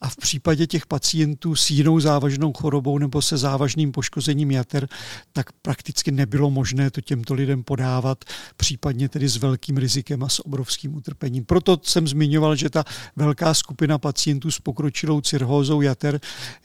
a 0.00 0.08
v 0.08 0.16
případě 0.16 0.66
těch 0.66 0.86
pacientů 0.86 1.56
s 1.56 1.70
jinou 1.70 2.00
závažnou 2.00 2.52
chorobou 2.52 2.98
nebo 2.98 3.22
se 3.22 3.36
závažným 3.36 3.92
poškozením 3.92 4.50
jater, 4.50 4.88
tak 5.32 5.52
prakticky 5.52 6.10
nebylo 6.10 6.50
možné 6.50 6.90
to 6.90 7.00
těmto 7.00 7.34
lidem 7.34 7.64
podávat, 7.64 8.24
případně 8.56 9.08
tedy 9.08 9.28
s 9.28 9.36
velkým 9.36 9.76
rizikem 9.76 10.22
a 10.22 10.28
s 10.28 10.46
obrovským 10.46 10.94
utrpením. 10.94 11.44
Proto 11.44 11.80
jsem 11.82 12.08
zmiňoval, 12.08 12.56
že 12.56 12.70
ta 12.70 12.84
velká 13.16 13.54
skupina 13.54 13.98
pacientů 13.98 14.50
s 14.50 14.60
pokročilou 14.60 15.20
cirhózou 15.20 15.80
jater 15.80 16.20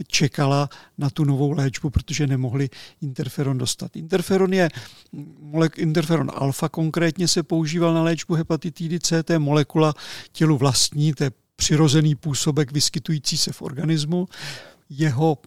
čekala 0.07 0.69
na 0.97 1.09
tu 1.09 1.23
novou 1.23 1.51
léčbu, 1.51 1.89
protože 1.89 2.27
nemohli 2.27 2.69
interferon 3.01 3.57
dostat. 3.57 3.95
Interferon 3.95 4.53
je 4.53 4.69
interferon 5.77 6.31
alfa 6.35 6.69
konkrétně 6.69 7.27
se 7.27 7.43
používal 7.43 7.93
na 7.93 8.03
léčbu 8.03 8.33
hepatitidy 8.33 8.99
C, 8.99 9.23
to 9.23 9.33
je 9.33 9.39
molekula 9.39 9.93
tělu 10.31 10.57
vlastní, 10.57 11.13
to 11.13 11.23
je 11.23 11.31
přirozený 11.63 12.15
působek 12.15 12.71
vyskytující 12.71 13.37
se 13.37 13.51
v 13.51 13.61
organismu. 13.61 14.27
Jeho 14.89 15.37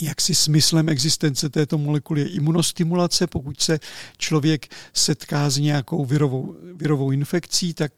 jaksi 0.00 0.34
smyslem 0.34 0.88
existence 0.88 1.48
této 1.48 1.78
molekuly 1.78 2.20
je 2.20 2.28
imunostimulace. 2.28 3.26
Pokud 3.26 3.60
se 3.60 3.80
člověk 4.18 4.74
setká 4.92 5.50
s 5.50 5.58
nějakou 5.58 6.04
virovou, 6.04 6.56
virovou 6.74 7.10
infekcí, 7.10 7.74
tak 7.74 7.92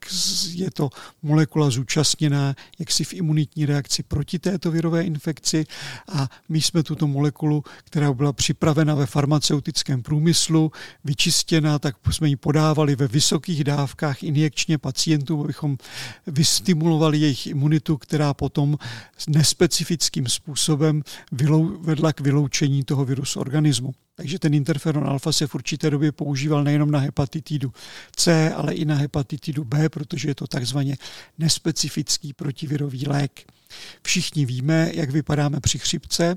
je 0.53 0.71
to 0.71 0.91
molekula 1.23 1.71
zúčastněná 1.71 2.55
jaksi 2.79 3.05
v 3.05 3.15
imunitní 3.15 3.67
reakci 3.67 4.03
proti 4.03 4.39
této 4.39 4.71
virové 4.71 5.03
infekci 5.03 5.67
a 6.13 6.29
my 6.49 6.61
jsme 6.61 6.83
tuto 6.83 7.07
molekulu, 7.07 7.65
která 7.85 8.13
byla 8.13 8.33
připravena 8.33 8.95
ve 8.95 9.07
farmaceutickém 9.07 10.03
průmyslu, 10.03 10.73
vyčistěna, 11.05 11.79
tak 11.79 11.97
jsme 12.11 12.29
ji 12.29 12.37
podávali 12.37 12.97
ve 12.97 13.09
vysokých 13.09 13.65
dávkách 13.65 14.23
injekčně 14.23 14.79
pacientům, 14.79 15.41
abychom 15.41 15.77
vystimulovali 16.27 17.19
jejich 17.19 17.47
imunitu, 17.47 17.97
která 17.97 18.35
potom 18.35 18.79
nespecifickým 19.29 20.27
způsobem 20.27 21.03
vylou, 21.33 21.83
vedla 21.85 22.13
k 22.13 22.21
vyloučení 22.21 22.85
toho 22.85 23.05
viru 23.05 23.25
z 23.25 23.37
organismu. 23.37 23.95
Takže 24.15 24.39
ten 24.39 24.55
interferon 24.55 25.09
alfa 25.09 25.33
se 25.33 25.47
v 25.47 25.55
určité 25.55 25.91
době 25.91 26.13
používal 26.13 26.65
nejenom 26.65 26.91
na 26.91 26.99
hepatitidu 26.99 27.73
C, 28.17 28.53
ale 28.55 28.75
i 28.75 28.85
na 28.85 28.95
hepatitidu 28.95 29.65
B, 29.65 29.89
protože 29.89 30.29
je 30.29 30.35
to 30.35 30.47
takzvaně 30.47 30.97
nespecifický 31.39 32.33
protivirový 32.33 33.07
lék. 33.07 33.53
Všichni 34.03 34.47
víme, 34.47 34.91
jak 34.95 35.11
vypadáme 35.11 35.61
při 35.61 35.79
chřipce 35.79 36.37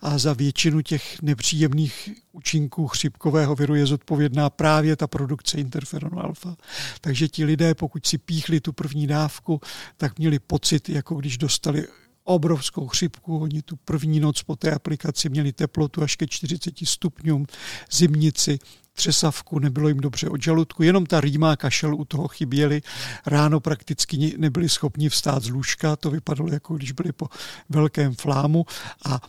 a 0.00 0.18
za 0.18 0.32
většinu 0.32 0.82
těch 0.82 1.22
nepříjemných 1.22 2.10
účinků 2.32 2.88
chřipkového 2.88 3.54
viru 3.54 3.74
je 3.74 3.86
zodpovědná 3.86 4.50
právě 4.50 4.96
ta 4.96 5.06
produkce 5.06 5.58
interferonu 5.58 6.18
alfa. 6.18 6.56
Takže 7.00 7.28
ti 7.28 7.44
lidé, 7.44 7.74
pokud 7.74 8.06
si 8.06 8.18
píchli 8.18 8.60
tu 8.60 8.72
první 8.72 9.06
dávku, 9.06 9.60
tak 9.96 10.18
měli 10.18 10.38
pocit, 10.38 10.88
jako 10.88 11.14
když 11.14 11.38
dostali 11.38 11.86
obrovskou 12.28 12.88
chřipku. 12.88 13.38
Oni 13.38 13.62
tu 13.62 13.76
první 13.76 14.20
noc 14.20 14.42
po 14.42 14.56
té 14.56 14.70
aplikaci 14.70 15.28
měli 15.28 15.52
teplotu 15.52 16.02
až 16.02 16.16
ke 16.16 16.26
40 16.26 16.74
stupňům, 16.84 17.46
zimnici, 17.92 18.58
třesavku, 18.92 19.58
nebylo 19.58 19.88
jim 19.88 20.00
dobře 20.00 20.28
od 20.28 20.42
žaludku, 20.42 20.82
jenom 20.82 21.06
ta 21.06 21.20
rýma 21.20 21.56
kašel 21.56 21.94
u 21.94 22.04
toho 22.04 22.28
chyběli. 22.28 22.82
Ráno 23.26 23.60
prakticky 23.60 24.34
nebyli 24.38 24.68
schopni 24.68 25.08
vstát 25.08 25.42
z 25.42 25.48
lůžka, 25.48 25.96
to 25.96 26.10
vypadalo 26.10 26.52
jako 26.52 26.76
když 26.76 26.92
byli 26.92 27.12
po 27.12 27.28
velkém 27.68 28.14
flámu 28.14 28.66
a 29.04 29.20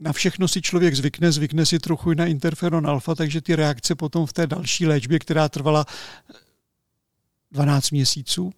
na 0.00 0.12
všechno 0.12 0.48
si 0.48 0.62
člověk 0.62 0.94
zvykne, 0.94 1.32
zvykne 1.32 1.66
si 1.66 1.78
trochu 1.78 2.12
i 2.12 2.14
na 2.14 2.26
interferon 2.26 2.86
alfa, 2.86 3.14
takže 3.14 3.40
ty 3.40 3.56
reakce 3.56 3.94
potom 3.94 4.26
v 4.26 4.32
té 4.32 4.46
další 4.46 4.86
léčbě, 4.86 5.18
která 5.18 5.48
trvala 5.48 5.86
12 7.52 7.90
měsíců, 7.90 8.52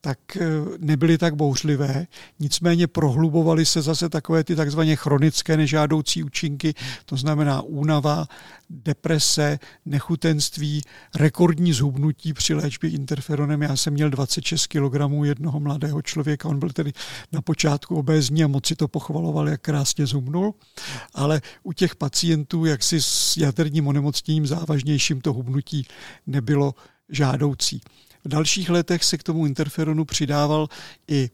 tak 0.00 0.36
eh, 0.36 0.46
nebyly 0.78 1.18
tak 1.18 1.34
bouřlivé, 1.34 2.06
nicméně 2.38 2.86
prohlubovaly 2.86 3.66
se 3.66 3.82
zase 3.82 4.08
takové 4.08 4.44
ty 4.44 4.56
takzvaně 4.56 4.96
chronické 4.96 5.56
nežádoucí 5.56 6.22
účinky, 6.22 6.74
to 7.04 7.16
znamená 7.16 7.62
únava, 7.62 8.26
deprese, 8.70 9.58
nechutenství, 9.86 10.82
rekordní 11.14 11.72
zhubnutí 11.72 12.32
při 12.32 12.54
léčbě 12.54 12.90
interferonem. 12.90 13.62
Já 13.62 13.76
jsem 13.76 13.92
měl 13.92 14.10
26 14.10 14.66
kg 14.66 14.94
jednoho 15.24 15.60
mladého 15.60 16.02
člověka, 16.02 16.48
on 16.48 16.58
byl 16.58 16.70
tedy 16.70 16.92
na 17.32 17.42
počátku 17.42 17.96
obézní 17.96 18.44
a 18.44 18.48
moc 18.48 18.66
si 18.66 18.76
to 18.76 18.88
pochvaloval, 18.88 19.48
jak 19.48 19.60
krásně 19.60 20.06
zhubnul, 20.06 20.54
ale 21.14 21.40
u 21.62 21.72
těch 21.72 21.96
pacientů, 21.96 22.64
jak 22.64 22.82
si 22.82 23.02
s 23.02 23.36
jaterním 23.36 23.88
onemocněním 23.88 24.46
závažnějším 24.46 25.20
to 25.20 25.32
hubnutí 25.32 25.86
nebylo 26.26 26.74
žádoucí. 27.08 27.80
V 28.26 28.28
dalších 28.28 28.70
letech 28.70 29.04
se 29.04 29.18
k 29.18 29.22
tomu 29.22 29.46
interferonu 29.46 30.04
přidával 30.04 30.68
i 31.08 31.30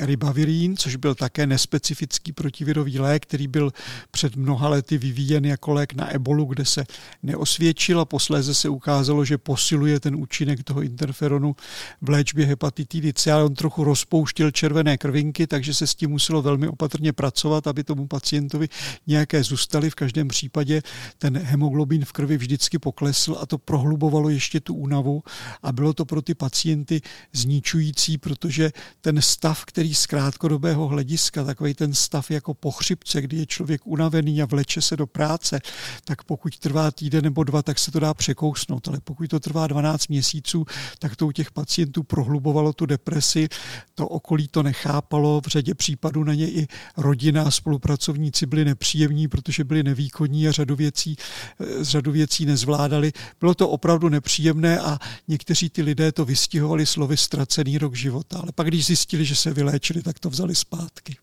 ribavirín, 0.00 0.76
což 0.76 0.96
byl 0.96 1.14
také 1.14 1.46
nespecifický 1.46 2.32
protivirový 2.32 2.98
lék, 2.98 3.22
který 3.22 3.48
byl 3.48 3.72
před 4.10 4.36
mnoha 4.36 4.68
lety 4.68 4.98
vyvíjen 4.98 5.44
jako 5.44 5.72
lék 5.72 5.94
na 5.94 6.10
ebolu, 6.10 6.44
kde 6.44 6.64
se 6.64 6.84
neosvědčil 7.22 8.00
a 8.00 8.04
posléze 8.04 8.54
se 8.54 8.68
ukázalo, 8.68 9.24
že 9.24 9.38
posiluje 9.38 10.00
ten 10.00 10.16
účinek 10.16 10.64
toho 10.64 10.82
interferonu 10.82 11.56
v 12.00 12.08
léčbě 12.08 12.46
hepatitidy 12.46 13.12
C, 13.12 13.32
ale 13.32 13.44
on 13.44 13.54
trochu 13.54 13.84
rozpouštěl 13.84 14.50
červené 14.50 14.98
krvinky, 14.98 15.46
takže 15.46 15.74
se 15.74 15.86
s 15.86 15.94
tím 15.94 16.10
muselo 16.10 16.42
velmi 16.42 16.68
opatrně 16.68 17.12
pracovat, 17.12 17.66
aby 17.66 17.84
tomu 17.84 18.06
pacientovi 18.06 18.68
nějaké 19.06 19.42
zůstaly. 19.42 19.90
V 19.90 19.94
každém 19.94 20.28
případě 20.28 20.82
ten 21.18 21.38
hemoglobin 21.38 22.04
v 22.04 22.12
krvi 22.12 22.36
vždycky 22.36 22.78
poklesl 22.78 23.36
a 23.40 23.46
to 23.46 23.58
prohlubovalo 23.58 24.28
ještě 24.28 24.60
tu 24.60 24.74
únavu 24.74 25.22
a 25.62 25.72
bylo 25.72 25.92
to 25.92 26.04
pro 26.04 26.22
ty 26.22 26.34
pacienty 26.34 27.00
zničující, 27.32 28.18
protože 28.18 28.70
ten 29.00 29.22
stav, 29.22 29.64
který 29.72 29.94
z 29.94 30.06
krátkodobého 30.06 30.88
hlediska, 30.88 31.44
takový 31.44 31.74
ten 31.74 31.94
stav 31.94 32.30
jako 32.30 32.54
pochřipce, 32.54 33.22
kdy 33.22 33.36
je 33.36 33.46
člověk 33.46 33.80
unavený 33.84 34.42
a 34.42 34.46
vleče 34.46 34.82
se 34.82 34.96
do 34.96 35.06
práce, 35.06 35.60
tak 36.04 36.22
pokud 36.22 36.58
trvá 36.58 36.90
týden 36.90 37.24
nebo 37.24 37.44
dva, 37.44 37.62
tak 37.62 37.78
se 37.78 37.90
to 37.90 38.00
dá 38.00 38.14
překousnout. 38.14 38.88
Ale 38.88 39.00
pokud 39.04 39.30
to 39.30 39.40
trvá 39.40 39.66
12 39.66 40.08
měsíců, 40.08 40.64
tak 40.98 41.16
to 41.16 41.26
u 41.26 41.32
těch 41.32 41.50
pacientů 41.50 42.02
prohlubovalo 42.02 42.72
tu 42.72 42.86
depresi, 42.86 43.48
to 43.94 44.08
okolí 44.08 44.48
to 44.48 44.62
nechápalo, 44.62 45.40
v 45.40 45.46
řadě 45.46 45.74
případů 45.74 46.24
na 46.24 46.34
ně 46.34 46.50
i 46.50 46.66
rodina 46.96 47.42
a 47.42 47.50
spolupracovníci 47.50 48.46
byli 48.46 48.64
nepříjemní, 48.64 49.28
protože 49.28 49.64
byli 49.64 49.82
nevýkonní 49.82 50.48
a 50.48 50.52
řadu 50.52 50.76
věcí, 50.76 51.16
eh, 51.60 51.84
řadu 51.84 52.12
věcí 52.12 52.46
nezvládali. 52.46 53.12
Bylo 53.40 53.54
to 53.54 53.68
opravdu 53.68 54.08
nepříjemné 54.08 54.80
a 54.80 54.98
někteří 55.28 55.70
ty 55.70 55.82
lidé 55.82 56.12
to 56.12 56.24
vystihovali 56.24 56.86
slovy 56.86 57.16
ztracený 57.16 57.78
rok 57.78 57.94
života. 57.94 58.38
Ale 58.38 58.52
pak, 58.52 58.66
když 58.68 58.86
zjistili, 58.86 59.24
že 59.24 59.36
se 59.36 59.61
vyléčili, 59.64 60.02
tak 60.02 60.18
to 60.18 60.30
vzali 60.30 60.54
zpátky. 60.54 61.16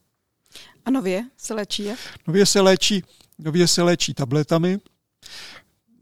A 0.85 0.91
nově 0.91 1.23
se 1.37 1.53
léčí 1.53 1.83
jak? 1.83 1.99
Nově 2.27 2.45
se 2.45 2.61
léčí, 2.61 3.03
nově 3.39 3.67
se 3.67 3.81
léčí 3.83 4.13
tabletami. 4.13 4.79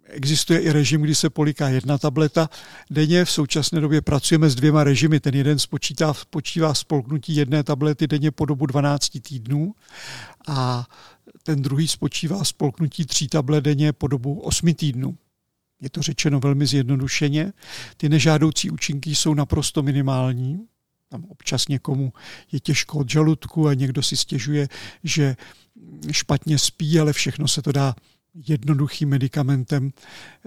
Existuje 0.03 0.59
i 0.59 0.71
režim, 0.71 1.01
kdy 1.01 1.15
se 1.15 1.29
poliká 1.29 1.69
jedna 1.69 1.97
tableta 1.97 2.49
denně. 2.89 3.25
V 3.25 3.31
současné 3.31 3.81
době 3.81 4.01
pracujeme 4.01 4.49
s 4.49 4.55
dvěma 4.55 4.83
režimy. 4.83 5.19
Ten 5.19 5.35
jeden 5.35 5.59
spočítá, 5.59 6.13
spočívá 6.13 6.73
spolknutí 6.73 7.35
jedné 7.35 7.63
tablety 7.63 8.07
denně 8.07 8.31
po 8.31 8.45
dobu 8.45 8.65
12 8.65 9.09
týdnů 9.21 9.73
a 10.47 10.87
ten 11.43 11.61
druhý 11.61 11.87
spočívá 11.87 12.43
spolknutí 12.43 13.05
tří 13.05 13.27
tablet 13.27 13.63
denně 13.63 13.93
po 13.93 14.07
dobu 14.07 14.39
8 14.39 14.73
týdnů. 14.73 15.17
Je 15.81 15.89
to 15.89 16.01
řečeno 16.01 16.39
velmi 16.39 16.65
zjednodušeně. 16.65 17.53
Ty 17.97 18.09
nežádoucí 18.09 18.69
účinky 18.69 19.15
jsou 19.15 19.33
naprosto 19.33 19.83
minimální. 19.83 20.67
Tam 21.09 21.25
občas 21.25 21.67
někomu 21.67 22.13
je 22.51 22.59
těžko 22.59 22.97
od 22.97 23.09
žaludku 23.09 23.67
a 23.67 23.73
někdo 23.73 24.03
si 24.03 24.17
stěžuje, 24.17 24.67
že 25.03 25.35
špatně 26.11 26.59
spí, 26.59 26.99
ale 26.99 27.13
všechno 27.13 27.47
se 27.47 27.61
to 27.61 27.71
dá 27.71 27.95
jednoduchým 28.47 29.09
medicamentem 29.09 29.91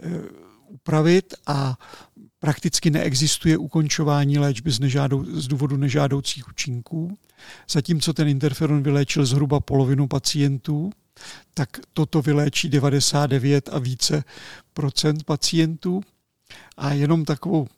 eh, 0.03 0.11
upravit 0.69 1.35
a 1.47 1.79
prakticky 2.39 2.91
neexistuje 2.91 3.59
ukončování 3.59 4.39
léčby 4.39 4.71
z, 4.71 4.81
nežádou, 4.81 5.25
z 5.41 5.49
důvodu 5.49 5.77
nežádoucích 5.77 6.49
účinků. 6.49 7.19
Zatímco 7.71 8.13
ten 8.13 8.29
interferon 8.29 8.83
vyléčil 8.83 9.27
zhruba 9.27 9.61
polovinu 9.61 10.09
pacientů, 10.09 10.91
tak 11.55 11.69
toto 11.93 12.23
vyléčí 12.23 12.69
99 12.69 13.69
a 13.73 13.79
více 13.79 14.25
procent 14.73 15.25
pacientů. 15.25 16.01
A 16.77 16.93
jenom 16.93 17.25
takovou 17.25 17.69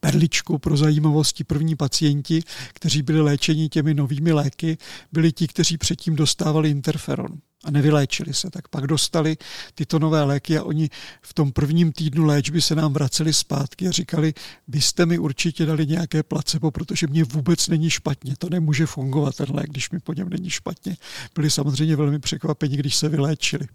perličku 0.00 0.58
pro 0.58 0.76
zajímavosti 0.76 1.44
první 1.44 1.76
pacienti, 1.76 2.42
kteří 2.72 3.02
byli 3.02 3.20
léčeni 3.20 3.68
těmi 3.68 3.94
novými 3.94 4.32
léky, 4.32 4.78
byli 5.12 5.32
ti, 5.32 5.48
kteří 5.48 5.78
předtím 5.78 6.16
dostávali 6.16 6.70
interferon 6.70 7.38
a 7.64 7.70
nevyléčili 7.70 8.34
se, 8.34 8.50
tak 8.50 8.68
pak 8.68 8.86
dostali 8.86 9.36
tyto 9.74 9.98
nové 9.98 10.24
léky 10.24 10.58
a 10.58 10.62
oni 10.62 10.90
v 11.22 11.34
tom 11.34 11.52
prvním 11.52 11.92
týdnu 11.92 12.24
léčby 12.24 12.62
se 12.62 12.74
nám 12.74 12.92
vraceli 12.92 13.32
zpátky 13.32 13.88
a 13.88 13.90
říkali, 13.90 14.34
vy 14.68 14.80
jste 14.80 15.06
mi 15.06 15.18
určitě 15.18 15.66
dali 15.66 15.86
nějaké 15.86 16.22
placebo, 16.22 16.70
protože 16.70 17.06
mě 17.06 17.24
vůbec 17.24 17.68
není 17.68 17.90
špatně, 17.90 18.34
to 18.38 18.48
nemůže 18.50 18.86
fungovat 18.86 19.36
ten 19.36 19.46
lék, 19.50 19.70
když 19.70 19.90
mi 19.90 20.00
po 20.00 20.12
něm 20.12 20.28
není 20.28 20.50
špatně. 20.50 20.96
Byli 21.34 21.50
samozřejmě 21.50 21.96
velmi 21.96 22.18
překvapeni, 22.18 22.76
když 22.76 22.96
se 22.96 23.08
vyléčili. 23.08 23.66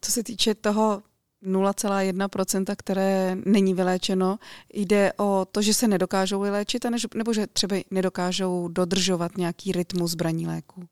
Co 0.00 0.12
se 0.12 0.22
týče 0.22 0.54
toho 0.54 1.02
0,1%, 1.44 2.74
které 2.78 3.36
není 3.44 3.74
vyléčeno, 3.74 4.38
jde 4.74 5.12
o 5.16 5.46
to, 5.52 5.62
že 5.62 5.74
se 5.74 5.88
nedokážou 5.88 6.40
vyléčit, 6.40 6.84
nebo 7.14 7.32
že 7.32 7.46
třeba 7.46 7.76
nedokážou 7.90 8.68
dodržovat 8.68 9.38
nějaký 9.38 9.72
rytmus 9.72 10.14
braní 10.14 10.46
léku? 10.46 10.84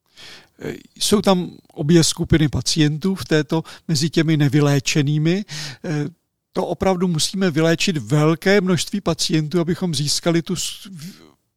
Jsou 0.98 1.22
tam 1.22 1.50
obě 1.72 2.04
skupiny 2.04 2.48
pacientů 2.48 3.14
v 3.14 3.24
této 3.24 3.62
mezi 3.88 4.10
těmi 4.10 4.36
nevyléčenými. 4.36 5.44
To 6.52 6.66
opravdu 6.66 7.08
musíme 7.08 7.50
vyléčit 7.50 7.96
velké 7.96 8.60
množství 8.60 9.00
pacientů, 9.00 9.60
abychom 9.60 9.94
získali 9.94 10.42
tu 10.42 10.54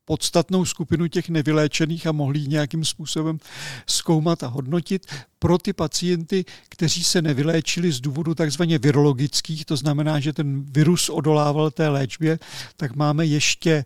podstatnou 0.07 0.65
skupinu 0.65 1.07
těch 1.07 1.29
nevyléčených 1.29 2.07
a 2.07 2.11
mohli 2.11 2.39
ji 2.39 2.47
nějakým 2.47 2.85
způsobem 2.85 3.39
zkoumat 3.87 4.43
a 4.43 4.47
hodnotit. 4.47 5.05
Pro 5.39 5.57
ty 5.57 5.73
pacienty, 5.73 6.45
kteří 6.69 7.03
se 7.03 7.21
nevyléčili 7.21 7.91
z 7.91 8.01
důvodu 8.01 8.35
takzvaně 8.35 8.79
virologických, 8.79 9.65
to 9.65 9.75
znamená, 9.75 10.19
že 10.19 10.33
ten 10.33 10.63
virus 10.63 11.09
odolával 11.09 11.71
té 11.71 11.87
léčbě, 11.89 12.39
tak 12.77 12.95
máme 12.95 13.25
ještě 13.25 13.85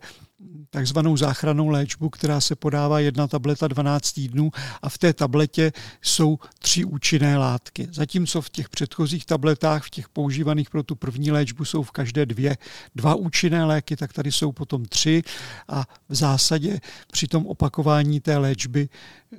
takzvanou 0.70 1.16
záchranou 1.16 1.68
léčbu, 1.68 2.10
která 2.10 2.40
se 2.40 2.56
podává 2.56 3.00
jedna 3.00 3.28
tableta 3.28 3.68
12 3.68 4.12
týdnů 4.12 4.50
a 4.82 4.88
v 4.88 4.98
té 4.98 5.12
tabletě 5.12 5.72
jsou 6.02 6.38
tři 6.58 6.84
účinné 6.84 7.38
látky. 7.38 7.88
Zatímco 7.92 8.40
v 8.40 8.50
těch 8.50 8.68
předchozích 8.68 9.26
tabletách, 9.26 9.84
v 9.84 9.90
těch 9.90 10.08
používaných 10.08 10.70
pro 10.70 10.82
tu 10.82 10.94
první 10.94 11.30
léčbu 11.30 11.64
jsou 11.64 11.82
v 11.82 11.90
každé 11.90 12.26
dvě, 12.26 12.56
dva 12.94 13.14
účinné 13.14 13.64
léky, 13.64 13.96
tak 13.96 14.12
tady 14.12 14.32
jsou 14.32 14.52
potom 14.52 14.84
tři 14.84 15.22
a 15.68 15.86
v 16.08 16.14
zásadě 16.14 16.80
při 17.12 17.26
tom 17.26 17.46
opakování 17.46 18.20
té 18.20 18.36
léčby 18.36 18.88
eh, 19.32 19.36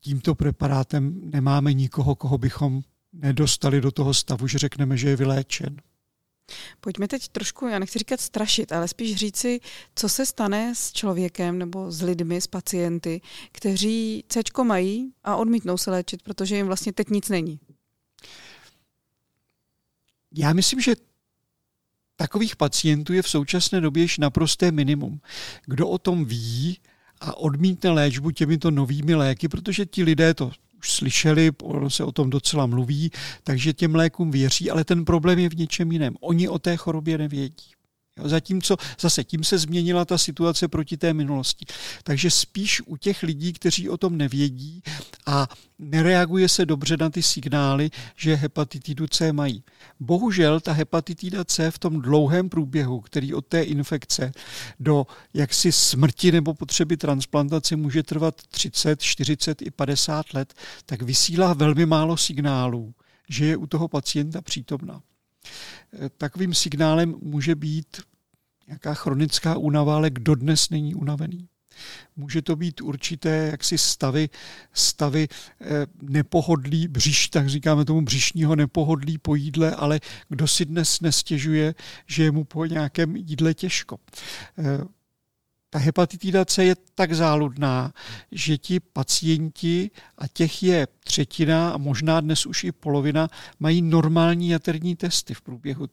tímto 0.00 0.34
preparátem 0.34 1.20
nemáme 1.30 1.72
nikoho, 1.72 2.14
koho 2.14 2.38
bychom 2.38 2.82
nedostali 3.12 3.80
do 3.80 3.90
toho 3.90 4.14
stavu, 4.14 4.46
že 4.46 4.58
řekneme, 4.58 4.96
že 4.96 5.08
je 5.08 5.16
vyléčen. 5.16 5.76
Pojďme 6.80 7.08
teď 7.08 7.28
trošku, 7.28 7.66
já 7.66 7.78
nechci 7.78 7.98
říkat 7.98 8.20
strašit, 8.20 8.72
ale 8.72 8.88
spíš 8.88 9.16
říci, 9.16 9.60
co 9.94 10.08
se 10.08 10.26
stane 10.26 10.74
s 10.74 10.92
člověkem 10.92 11.58
nebo 11.58 11.92
s 11.92 12.02
lidmi, 12.02 12.40
s 12.40 12.46
pacienty, 12.46 13.20
kteří 13.52 14.24
C 14.28 14.40
mají 14.62 15.12
a 15.24 15.36
odmítnou 15.36 15.78
se 15.78 15.90
léčit, 15.90 16.22
protože 16.22 16.56
jim 16.56 16.66
vlastně 16.66 16.92
teď 16.92 17.08
nic 17.08 17.28
není. 17.28 17.60
Já 20.34 20.52
myslím, 20.52 20.80
že 20.80 20.94
takových 22.16 22.56
pacientů 22.56 23.12
je 23.12 23.22
v 23.22 23.28
současné 23.28 23.80
době 23.80 24.02
již 24.02 24.18
naprosté 24.18 24.72
minimum. 24.72 25.20
Kdo 25.66 25.88
o 25.88 25.98
tom 25.98 26.24
ví 26.24 26.78
a 27.20 27.36
odmítne 27.36 27.90
léčbu 27.90 28.30
těmito 28.30 28.70
novými 28.70 29.14
léky, 29.14 29.48
protože 29.48 29.86
ti 29.86 30.02
lidé 30.02 30.34
to 30.34 30.52
už 30.80 30.92
slyšeli, 30.92 31.50
ono 31.62 31.90
se 31.90 32.04
o 32.04 32.12
tom 32.12 32.30
docela 32.30 32.66
mluví, 32.66 33.10
takže 33.44 33.72
těm 33.72 33.94
lékům 33.94 34.30
věří, 34.30 34.70
ale 34.70 34.84
ten 34.84 35.04
problém 35.04 35.38
je 35.38 35.48
v 35.48 35.56
něčem 35.56 35.92
jiném. 35.92 36.14
Oni 36.20 36.48
o 36.48 36.58
té 36.58 36.76
chorobě 36.76 37.18
nevědí. 37.18 37.79
Zatímco 38.24 38.76
zase 39.00 39.24
tím 39.24 39.44
se 39.44 39.58
změnila 39.58 40.04
ta 40.04 40.18
situace 40.18 40.68
proti 40.68 40.96
té 40.96 41.14
minulosti. 41.14 41.66
Takže 42.02 42.30
spíš 42.30 42.82
u 42.86 42.96
těch 42.96 43.22
lidí, 43.22 43.52
kteří 43.52 43.88
o 43.88 43.96
tom 43.96 44.16
nevědí 44.16 44.82
a 45.26 45.48
nereaguje 45.78 46.48
se 46.48 46.66
dobře 46.66 46.96
na 46.96 47.10
ty 47.10 47.22
signály, 47.22 47.90
že 48.16 48.34
hepatitidu 48.34 49.06
C 49.06 49.32
mají. 49.32 49.64
Bohužel 50.00 50.60
ta 50.60 50.72
hepatitida 50.72 51.44
C 51.44 51.70
v 51.70 51.78
tom 51.78 52.00
dlouhém 52.00 52.48
průběhu, 52.48 53.00
který 53.00 53.34
od 53.34 53.46
té 53.46 53.62
infekce 53.62 54.32
do 54.80 55.06
jaksi 55.34 55.72
smrti 55.72 56.32
nebo 56.32 56.54
potřeby 56.54 56.96
transplantace 56.96 57.76
může 57.76 58.02
trvat 58.02 58.34
30, 58.50 59.02
40 59.02 59.62
i 59.62 59.70
50 59.70 60.34
let, 60.34 60.54
tak 60.86 61.02
vysílá 61.02 61.52
velmi 61.52 61.86
málo 61.86 62.16
signálů, 62.16 62.94
že 63.28 63.46
je 63.46 63.56
u 63.56 63.66
toho 63.66 63.88
pacienta 63.88 64.40
přítomná. 64.40 65.02
Takovým 66.18 66.54
signálem 66.54 67.14
může 67.22 67.54
být 67.54 67.86
nějaká 68.70 68.94
chronická 68.94 69.56
únava, 69.56 69.96
ale 69.96 70.10
kdo 70.10 70.34
dnes 70.34 70.70
není 70.70 70.94
unavený. 70.94 71.48
Může 72.16 72.42
to 72.42 72.56
být 72.56 72.80
určité 72.80 73.48
jaksi 73.50 73.78
stavy, 73.78 74.28
stavy 74.72 75.28
eh, 75.60 75.66
nepohodlí, 76.02 76.88
břiš, 76.88 77.28
tak 77.28 77.48
říkáme 77.48 77.84
tomu 77.84 78.02
břišního 78.02 78.56
nepohodlí 78.56 79.18
po 79.18 79.34
jídle, 79.34 79.74
ale 79.74 80.00
kdo 80.28 80.46
si 80.46 80.64
dnes 80.64 81.00
nestěžuje, 81.00 81.74
že 82.06 82.24
je 82.24 82.30
mu 82.30 82.44
po 82.44 82.66
nějakém 82.66 83.16
jídle 83.16 83.54
těžko. 83.54 83.98
Eh, 84.58 84.84
ta 85.70 85.78
hepatitida 85.78 86.44
C 86.44 86.64
je 86.64 86.76
tak 86.94 87.12
záludná, 87.12 87.92
že 88.32 88.58
ti 88.58 88.80
pacienti, 88.80 89.90
a 90.18 90.28
těch 90.28 90.62
je 90.62 90.88
třetina 91.04 91.70
a 91.70 91.76
možná 91.76 92.20
dnes 92.20 92.46
už 92.46 92.64
i 92.64 92.72
polovina, 92.72 93.28
mají 93.60 93.82
normální 93.82 94.48
jaterní 94.48 94.96
testy 94.96 95.34
v 95.34 95.40
průběhu 95.42 95.86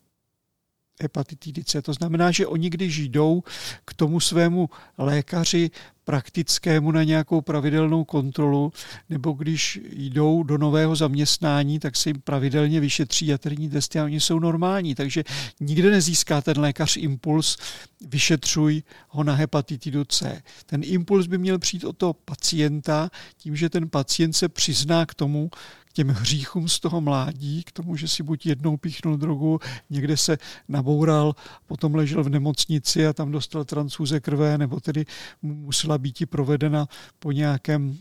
hepatitidy 1.01 1.63
C. 1.63 1.81
To 1.81 1.93
znamená, 1.93 2.31
že 2.31 2.47
oni, 2.47 2.69
když 2.69 2.97
jdou 2.99 3.43
k 3.85 3.93
tomu 3.93 4.19
svému 4.19 4.69
lékaři 4.97 5.71
praktickému 6.07 6.91
na 6.91 7.03
nějakou 7.03 7.41
pravidelnou 7.41 8.03
kontrolu, 8.03 8.73
nebo 9.09 9.31
když 9.31 9.79
jdou 9.91 10.43
do 10.43 10.57
nového 10.57 10.95
zaměstnání, 10.95 11.79
tak 11.79 11.95
se 11.95 12.09
jim 12.09 12.21
pravidelně 12.21 12.79
vyšetří 12.79 13.27
jaterní 13.27 13.69
testy 13.69 13.99
a 13.99 14.03
oni 14.03 14.19
jsou 14.19 14.39
normální. 14.39 14.95
Takže 14.95 15.23
nikde 15.59 15.91
nezíská 15.91 16.41
ten 16.41 16.59
lékař 16.59 16.97
impuls, 16.97 17.57
vyšetřuj 18.01 18.83
ho 19.09 19.23
na 19.23 19.33
hepatitidu 19.33 20.05
C. 20.05 20.41
Ten 20.65 20.81
impuls 20.83 21.27
by 21.27 21.37
měl 21.37 21.59
přijít 21.59 21.83
od 21.83 21.97
toho 21.97 22.13
pacienta, 22.13 23.09
tím, 23.37 23.55
že 23.55 23.69
ten 23.69 23.89
pacient 23.89 24.33
se 24.33 24.49
přizná 24.49 25.05
k 25.05 25.13
tomu, 25.13 25.49
těm 25.97 26.07
hříchům 26.07 26.69
z 26.69 26.79
toho 26.79 27.01
mládí, 27.01 27.63
k 27.63 27.71
tomu, 27.71 27.95
že 27.95 28.07
si 28.07 28.23
buď 28.23 28.45
jednou 28.45 28.77
píchnul 28.77 29.17
drogu, 29.17 29.59
někde 29.89 30.17
se 30.17 30.37
naboural, 30.67 31.35
potom 31.65 31.95
ležel 31.95 32.23
v 32.23 32.29
nemocnici 32.29 33.07
a 33.07 33.13
tam 33.13 33.31
dostal 33.31 33.65
transfuze 33.65 34.19
krve, 34.19 34.57
nebo 34.57 34.79
tedy 34.79 35.05
musela 35.41 35.97
být 35.97 36.29
provedena 36.29 36.87
po 37.19 37.31
nějakém 37.31 37.97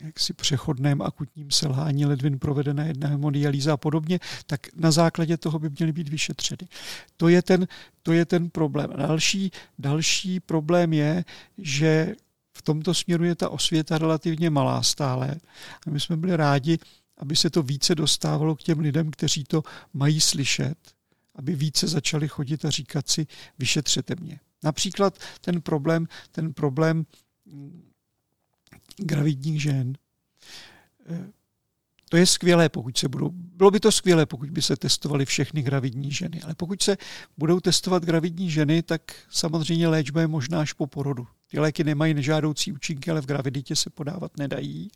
jaksi 0.00 0.32
přechodném 0.32 1.02
akutním 1.02 1.50
selhání 1.50 2.06
ledvin 2.06 2.38
provedená 2.38 2.84
jedna 2.84 3.08
hemodialýza 3.08 3.72
a 3.72 3.76
podobně, 3.76 4.20
tak 4.46 4.60
na 4.76 4.90
základě 4.90 5.36
toho 5.36 5.58
by 5.58 5.70
měly 5.78 5.92
být 5.92 6.08
vyšetřeny. 6.08 6.68
To 7.16 7.28
je 7.28 7.42
ten, 7.42 7.66
to 8.02 8.12
je 8.12 8.24
ten 8.24 8.50
problém. 8.50 8.90
Další, 8.96 9.50
další 9.78 10.40
problém 10.40 10.92
je, 10.92 11.24
že 11.58 12.14
v 12.56 12.62
tomto 12.62 12.94
směru 12.94 13.24
je 13.24 13.34
ta 13.34 13.48
osvěta 13.48 13.98
relativně 13.98 14.50
malá 14.50 14.82
stále. 14.82 15.34
A 15.86 15.90
my 15.90 16.00
jsme 16.00 16.16
byli 16.16 16.36
rádi, 16.36 16.78
aby 17.16 17.36
se 17.36 17.50
to 17.50 17.62
více 17.62 17.94
dostávalo 17.94 18.56
k 18.56 18.62
těm 18.62 18.78
lidem, 18.78 19.10
kteří 19.10 19.44
to 19.44 19.62
mají 19.92 20.20
slyšet, 20.20 20.78
aby 21.34 21.54
více 21.54 21.88
začali 21.88 22.28
chodit 22.28 22.64
a 22.64 22.70
říkat 22.70 23.08
si, 23.08 23.26
vyšetřete 23.58 24.14
mě. 24.20 24.40
Například 24.62 25.18
ten 25.40 25.60
problém, 25.60 26.08
ten 26.32 26.54
problém 26.54 27.06
mm, 27.46 27.82
gravidních 28.96 29.62
žen. 29.62 29.96
Eh, 31.06 31.32
to 32.08 32.16
je 32.16 32.26
skvělé, 32.26 32.68
pokud 32.68 32.98
se 32.98 33.08
budou 33.08 33.30
bylo 33.32 33.70
by 33.70 33.80
to 33.80 33.92
skvělé, 33.92 34.26
pokud 34.26 34.50
by 34.50 34.62
se 34.62 34.76
testovaly 34.76 35.24
všechny 35.24 35.62
gravidní 35.62 36.12
ženy, 36.12 36.42
ale 36.42 36.54
pokud 36.54 36.82
se 36.82 36.96
budou 37.38 37.60
testovat 37.60 38.04
gravidní 38.04 38.50
ženy, 38.50 38.82
tak 38.82 39.02
samozřejmě 39.30 39.88
léčba 39.88 40.20
je 40.20 40.26
možná 40.26 40.60
až 40.60 40.72
po 40.72 40.86
porodu. 40.86 41.26
Ty 41.50 41.58
léky 41.58 41.84
nemají 41.84 42.14
nežádoucí 42.14 42.72
účinky, 42.72 43.10
ale 43.10 43.20
v 43.20 43.26
graviditě 43.26 43.76
se 43.76 43.90
podávat 43.90 44.36
nedají. 44.36 44.90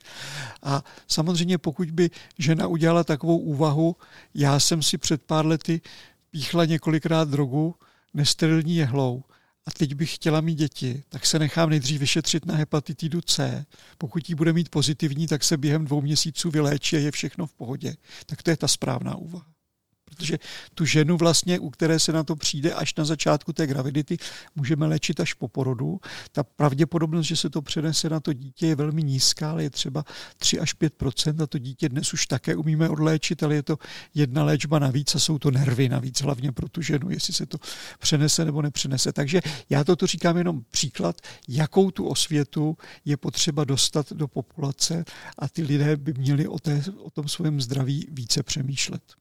A 0.63 0.85
samozřejmě 1.09 1.59
pokud 1.59 1.91
by 1.91 2.11
žena 2.39 2.67
udělala 2.67 3.05
takovou 3.05 3.39
úvahu, 3.39 3.97
já 4.35 4.61
jsem 4.61 4.83
si 4.83 4.99
před 4.99 5.23
pár 5.23 5.47
lety 5.47 5.81
píchla 6.31 6.65
několikrát 6.65 7.29
drogu 7.29 7.75
nesterilní 8.15 8.77
jehlou, 8.77 9.23
a 9.67 9.71
teď 9.71 9.95
bych 9.95 10.15
chtěla 10.15 10.41
mít 10.41 10.55
děti, 10.55 11.03
tak 11.09 11.27
se 11.27 11.39
nechám 11.39 11.71
nejdřív 11.71 12.01
vyšetřit 12.01 12.47
na 12.47 12.55
hepatitidu 12.55 13.21
C. 13.21 13.67
Pokud 13.99 14.29
ji 14.29 14.35
bude 14.35 14.53
mít 14.53 14.69
pozitivní, 14.69 15.27
tak 15.27 15.45
se 15.45 15.57
během 15.57 15.85
dvou 15.85 16.01
měsíců 16.01 16.51
vyléčí 16.51 16.97
a 16.97 16.99
je 16.99 17.11
všechno 17.11 17.47
v 17.47 17.55
pohodě. 17.55 17.95
Tak 18.27 18.43
to 18.43 18.51
je 18.51 18.57
ta 18.57 18.69
správná 18.69 19.15
úvaha 19.17 19.47
protože 20.11 20.39
tu 20.75 20.85
ženu 20.85 21.17
vlastně, 21.17 21.59
u 21.59 21.71
které 21.71 21.99
se 21.99 22.13
na 22.13 22.25
to 22.25 22.37
přijde 22.37 22.75
až 22.75 22.95
na 22.95 23.05
začátku 23.05 23.53
té 23.53 23.67
gravidity, 23.67 24.17
můžeme 24.57 24.87
léčit 24.87 25.21
až 25.21 25.35
po 25.35 25.49
porodu. 25.49 26.01
Ta 26.33 26.43
pravděpodobnost, 26.43 27.27
že 27.27 27.37
se 27.37 27.51
to 27.51 27.63
přenese 27.63 28.09
na 28.09 28.21
to 28.21 28.33
dítě, 28.33 28.67
je 28.67 28.75
velmi 28.75 29.03
nízká, 29.03 29.51
ale 29.51 29.63
je 29.63 29.71
třeba 29.71 30.05
3 30.39 30.61
až 30.61 30.77
5% 30.77 31.43
a 31.43 31.47
to 31.47 31.59
dítě 31.59 31.89
dnes 31.89 32.13
už 32.13 32.27
také 32.27 32.57
umíme 32.57 32.89
odléčit, 32.89 33.43
ale 33.43 33.55
je 33.55 33.63
to 33.63 33.79
jedna 34.15 34.45
léčba 34.45 34.79
navíc 34.79 35.15
a 35.15 35.19
jsou 35.19 35.39
to 35.39 35.51
nervy 35.51 35.89
navíc, 35.89 36.23
hlavně 36.23 36.53
pro 36.53 36.69
tu 36.69 36.83
ženu, 36.83 37.11
jestli 37.11 37.33
se 37.33 37.47
to 37.47 37.59
přenese 37.99 38.45
nebo 38.45 38.63
nepřenese. 38.63 39.13
Takže 39.13 39.41
já 39.71 39.85
toto 39.85 40.07
říkám 40.07 40.37
jenom 40.37 40.63
příklad, 40.71 41.17
jakou 41.49 41.91
tu 41.91 42.07
osvětu 42.07 42.77
je 43.05 43.17
potřeba 43.17 43.65
dostat 43.65 44.13
do 44.13 44.29
populace 44.29 45.05
a 45.39 45.49
ty 45.49 45.63
lidé 45.63 45.97
by 45.97 46.13
měli 46.13 46.49
o, 46.49 46.59
té, 46.59 46.83
o 46.99 47.11
tom 47.11 47.29
svém 47.29 47.61
zdraví 47.61 48.07
více 48.11 48.43
přemýšlet. 48.43 49.20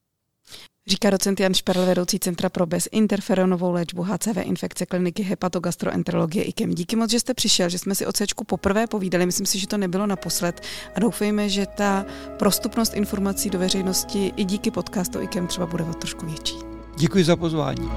Říká 0.88 1.10
docent 1.10 1.40
Jan 1.40 1.54
Šperl, 1.54 1.86
vedoucí 1.86 2.20
Centra 2.20 2.50
pro 2.50 2.66
bezinterferonovou 2.66 3.72
léčbu 3.72 4.04
HCV 4.04 4.38
infekce 4.42 4.86
kliniky 4.86 5.24
hepatogastroenterologie 5.24 6.44
IKEM. 6.44 6.74
Díky 6.74 6.96
moc, 6.96 7.12
že 7.12 7.20
jste 7.20 7.34
přišel, 7.34 7.70
že 7.70 7.80
jsme 7.80 7.96
si 7.96 8.06
o 8.06 8.12
C 8.12 8.26
poprvé 8.48 8.88
povídali. 8.88 9.26
Myslím 9.26 9.46
si, 9.46 9.60
že 9.60 9.68
to 9.68 9.78
nebylo 9.78 10.08
naposled 10.08 10.62
a 10.96 11.00
doufejme, 11.00 11.50
že 11.50 11.66
ta 11.66 12.06
prostupnost 12.40 12.94
informací 12.94 13.50
do 13.50 13.60
veřejnosti 13.60 14.34
i 14.36 14.44
díky 14.44 14.72
podcastu 14.72 15.22
IKEM 15.22 15.48
třeba 15.48 15.66
bude 15.66 15.84
o 15.84 15.94
trošku 15.94 16.26
větší. 16.26 16.56
Děkuji 16.98 17.24
za 17.24 17.36
pozvání. 17.36 17.90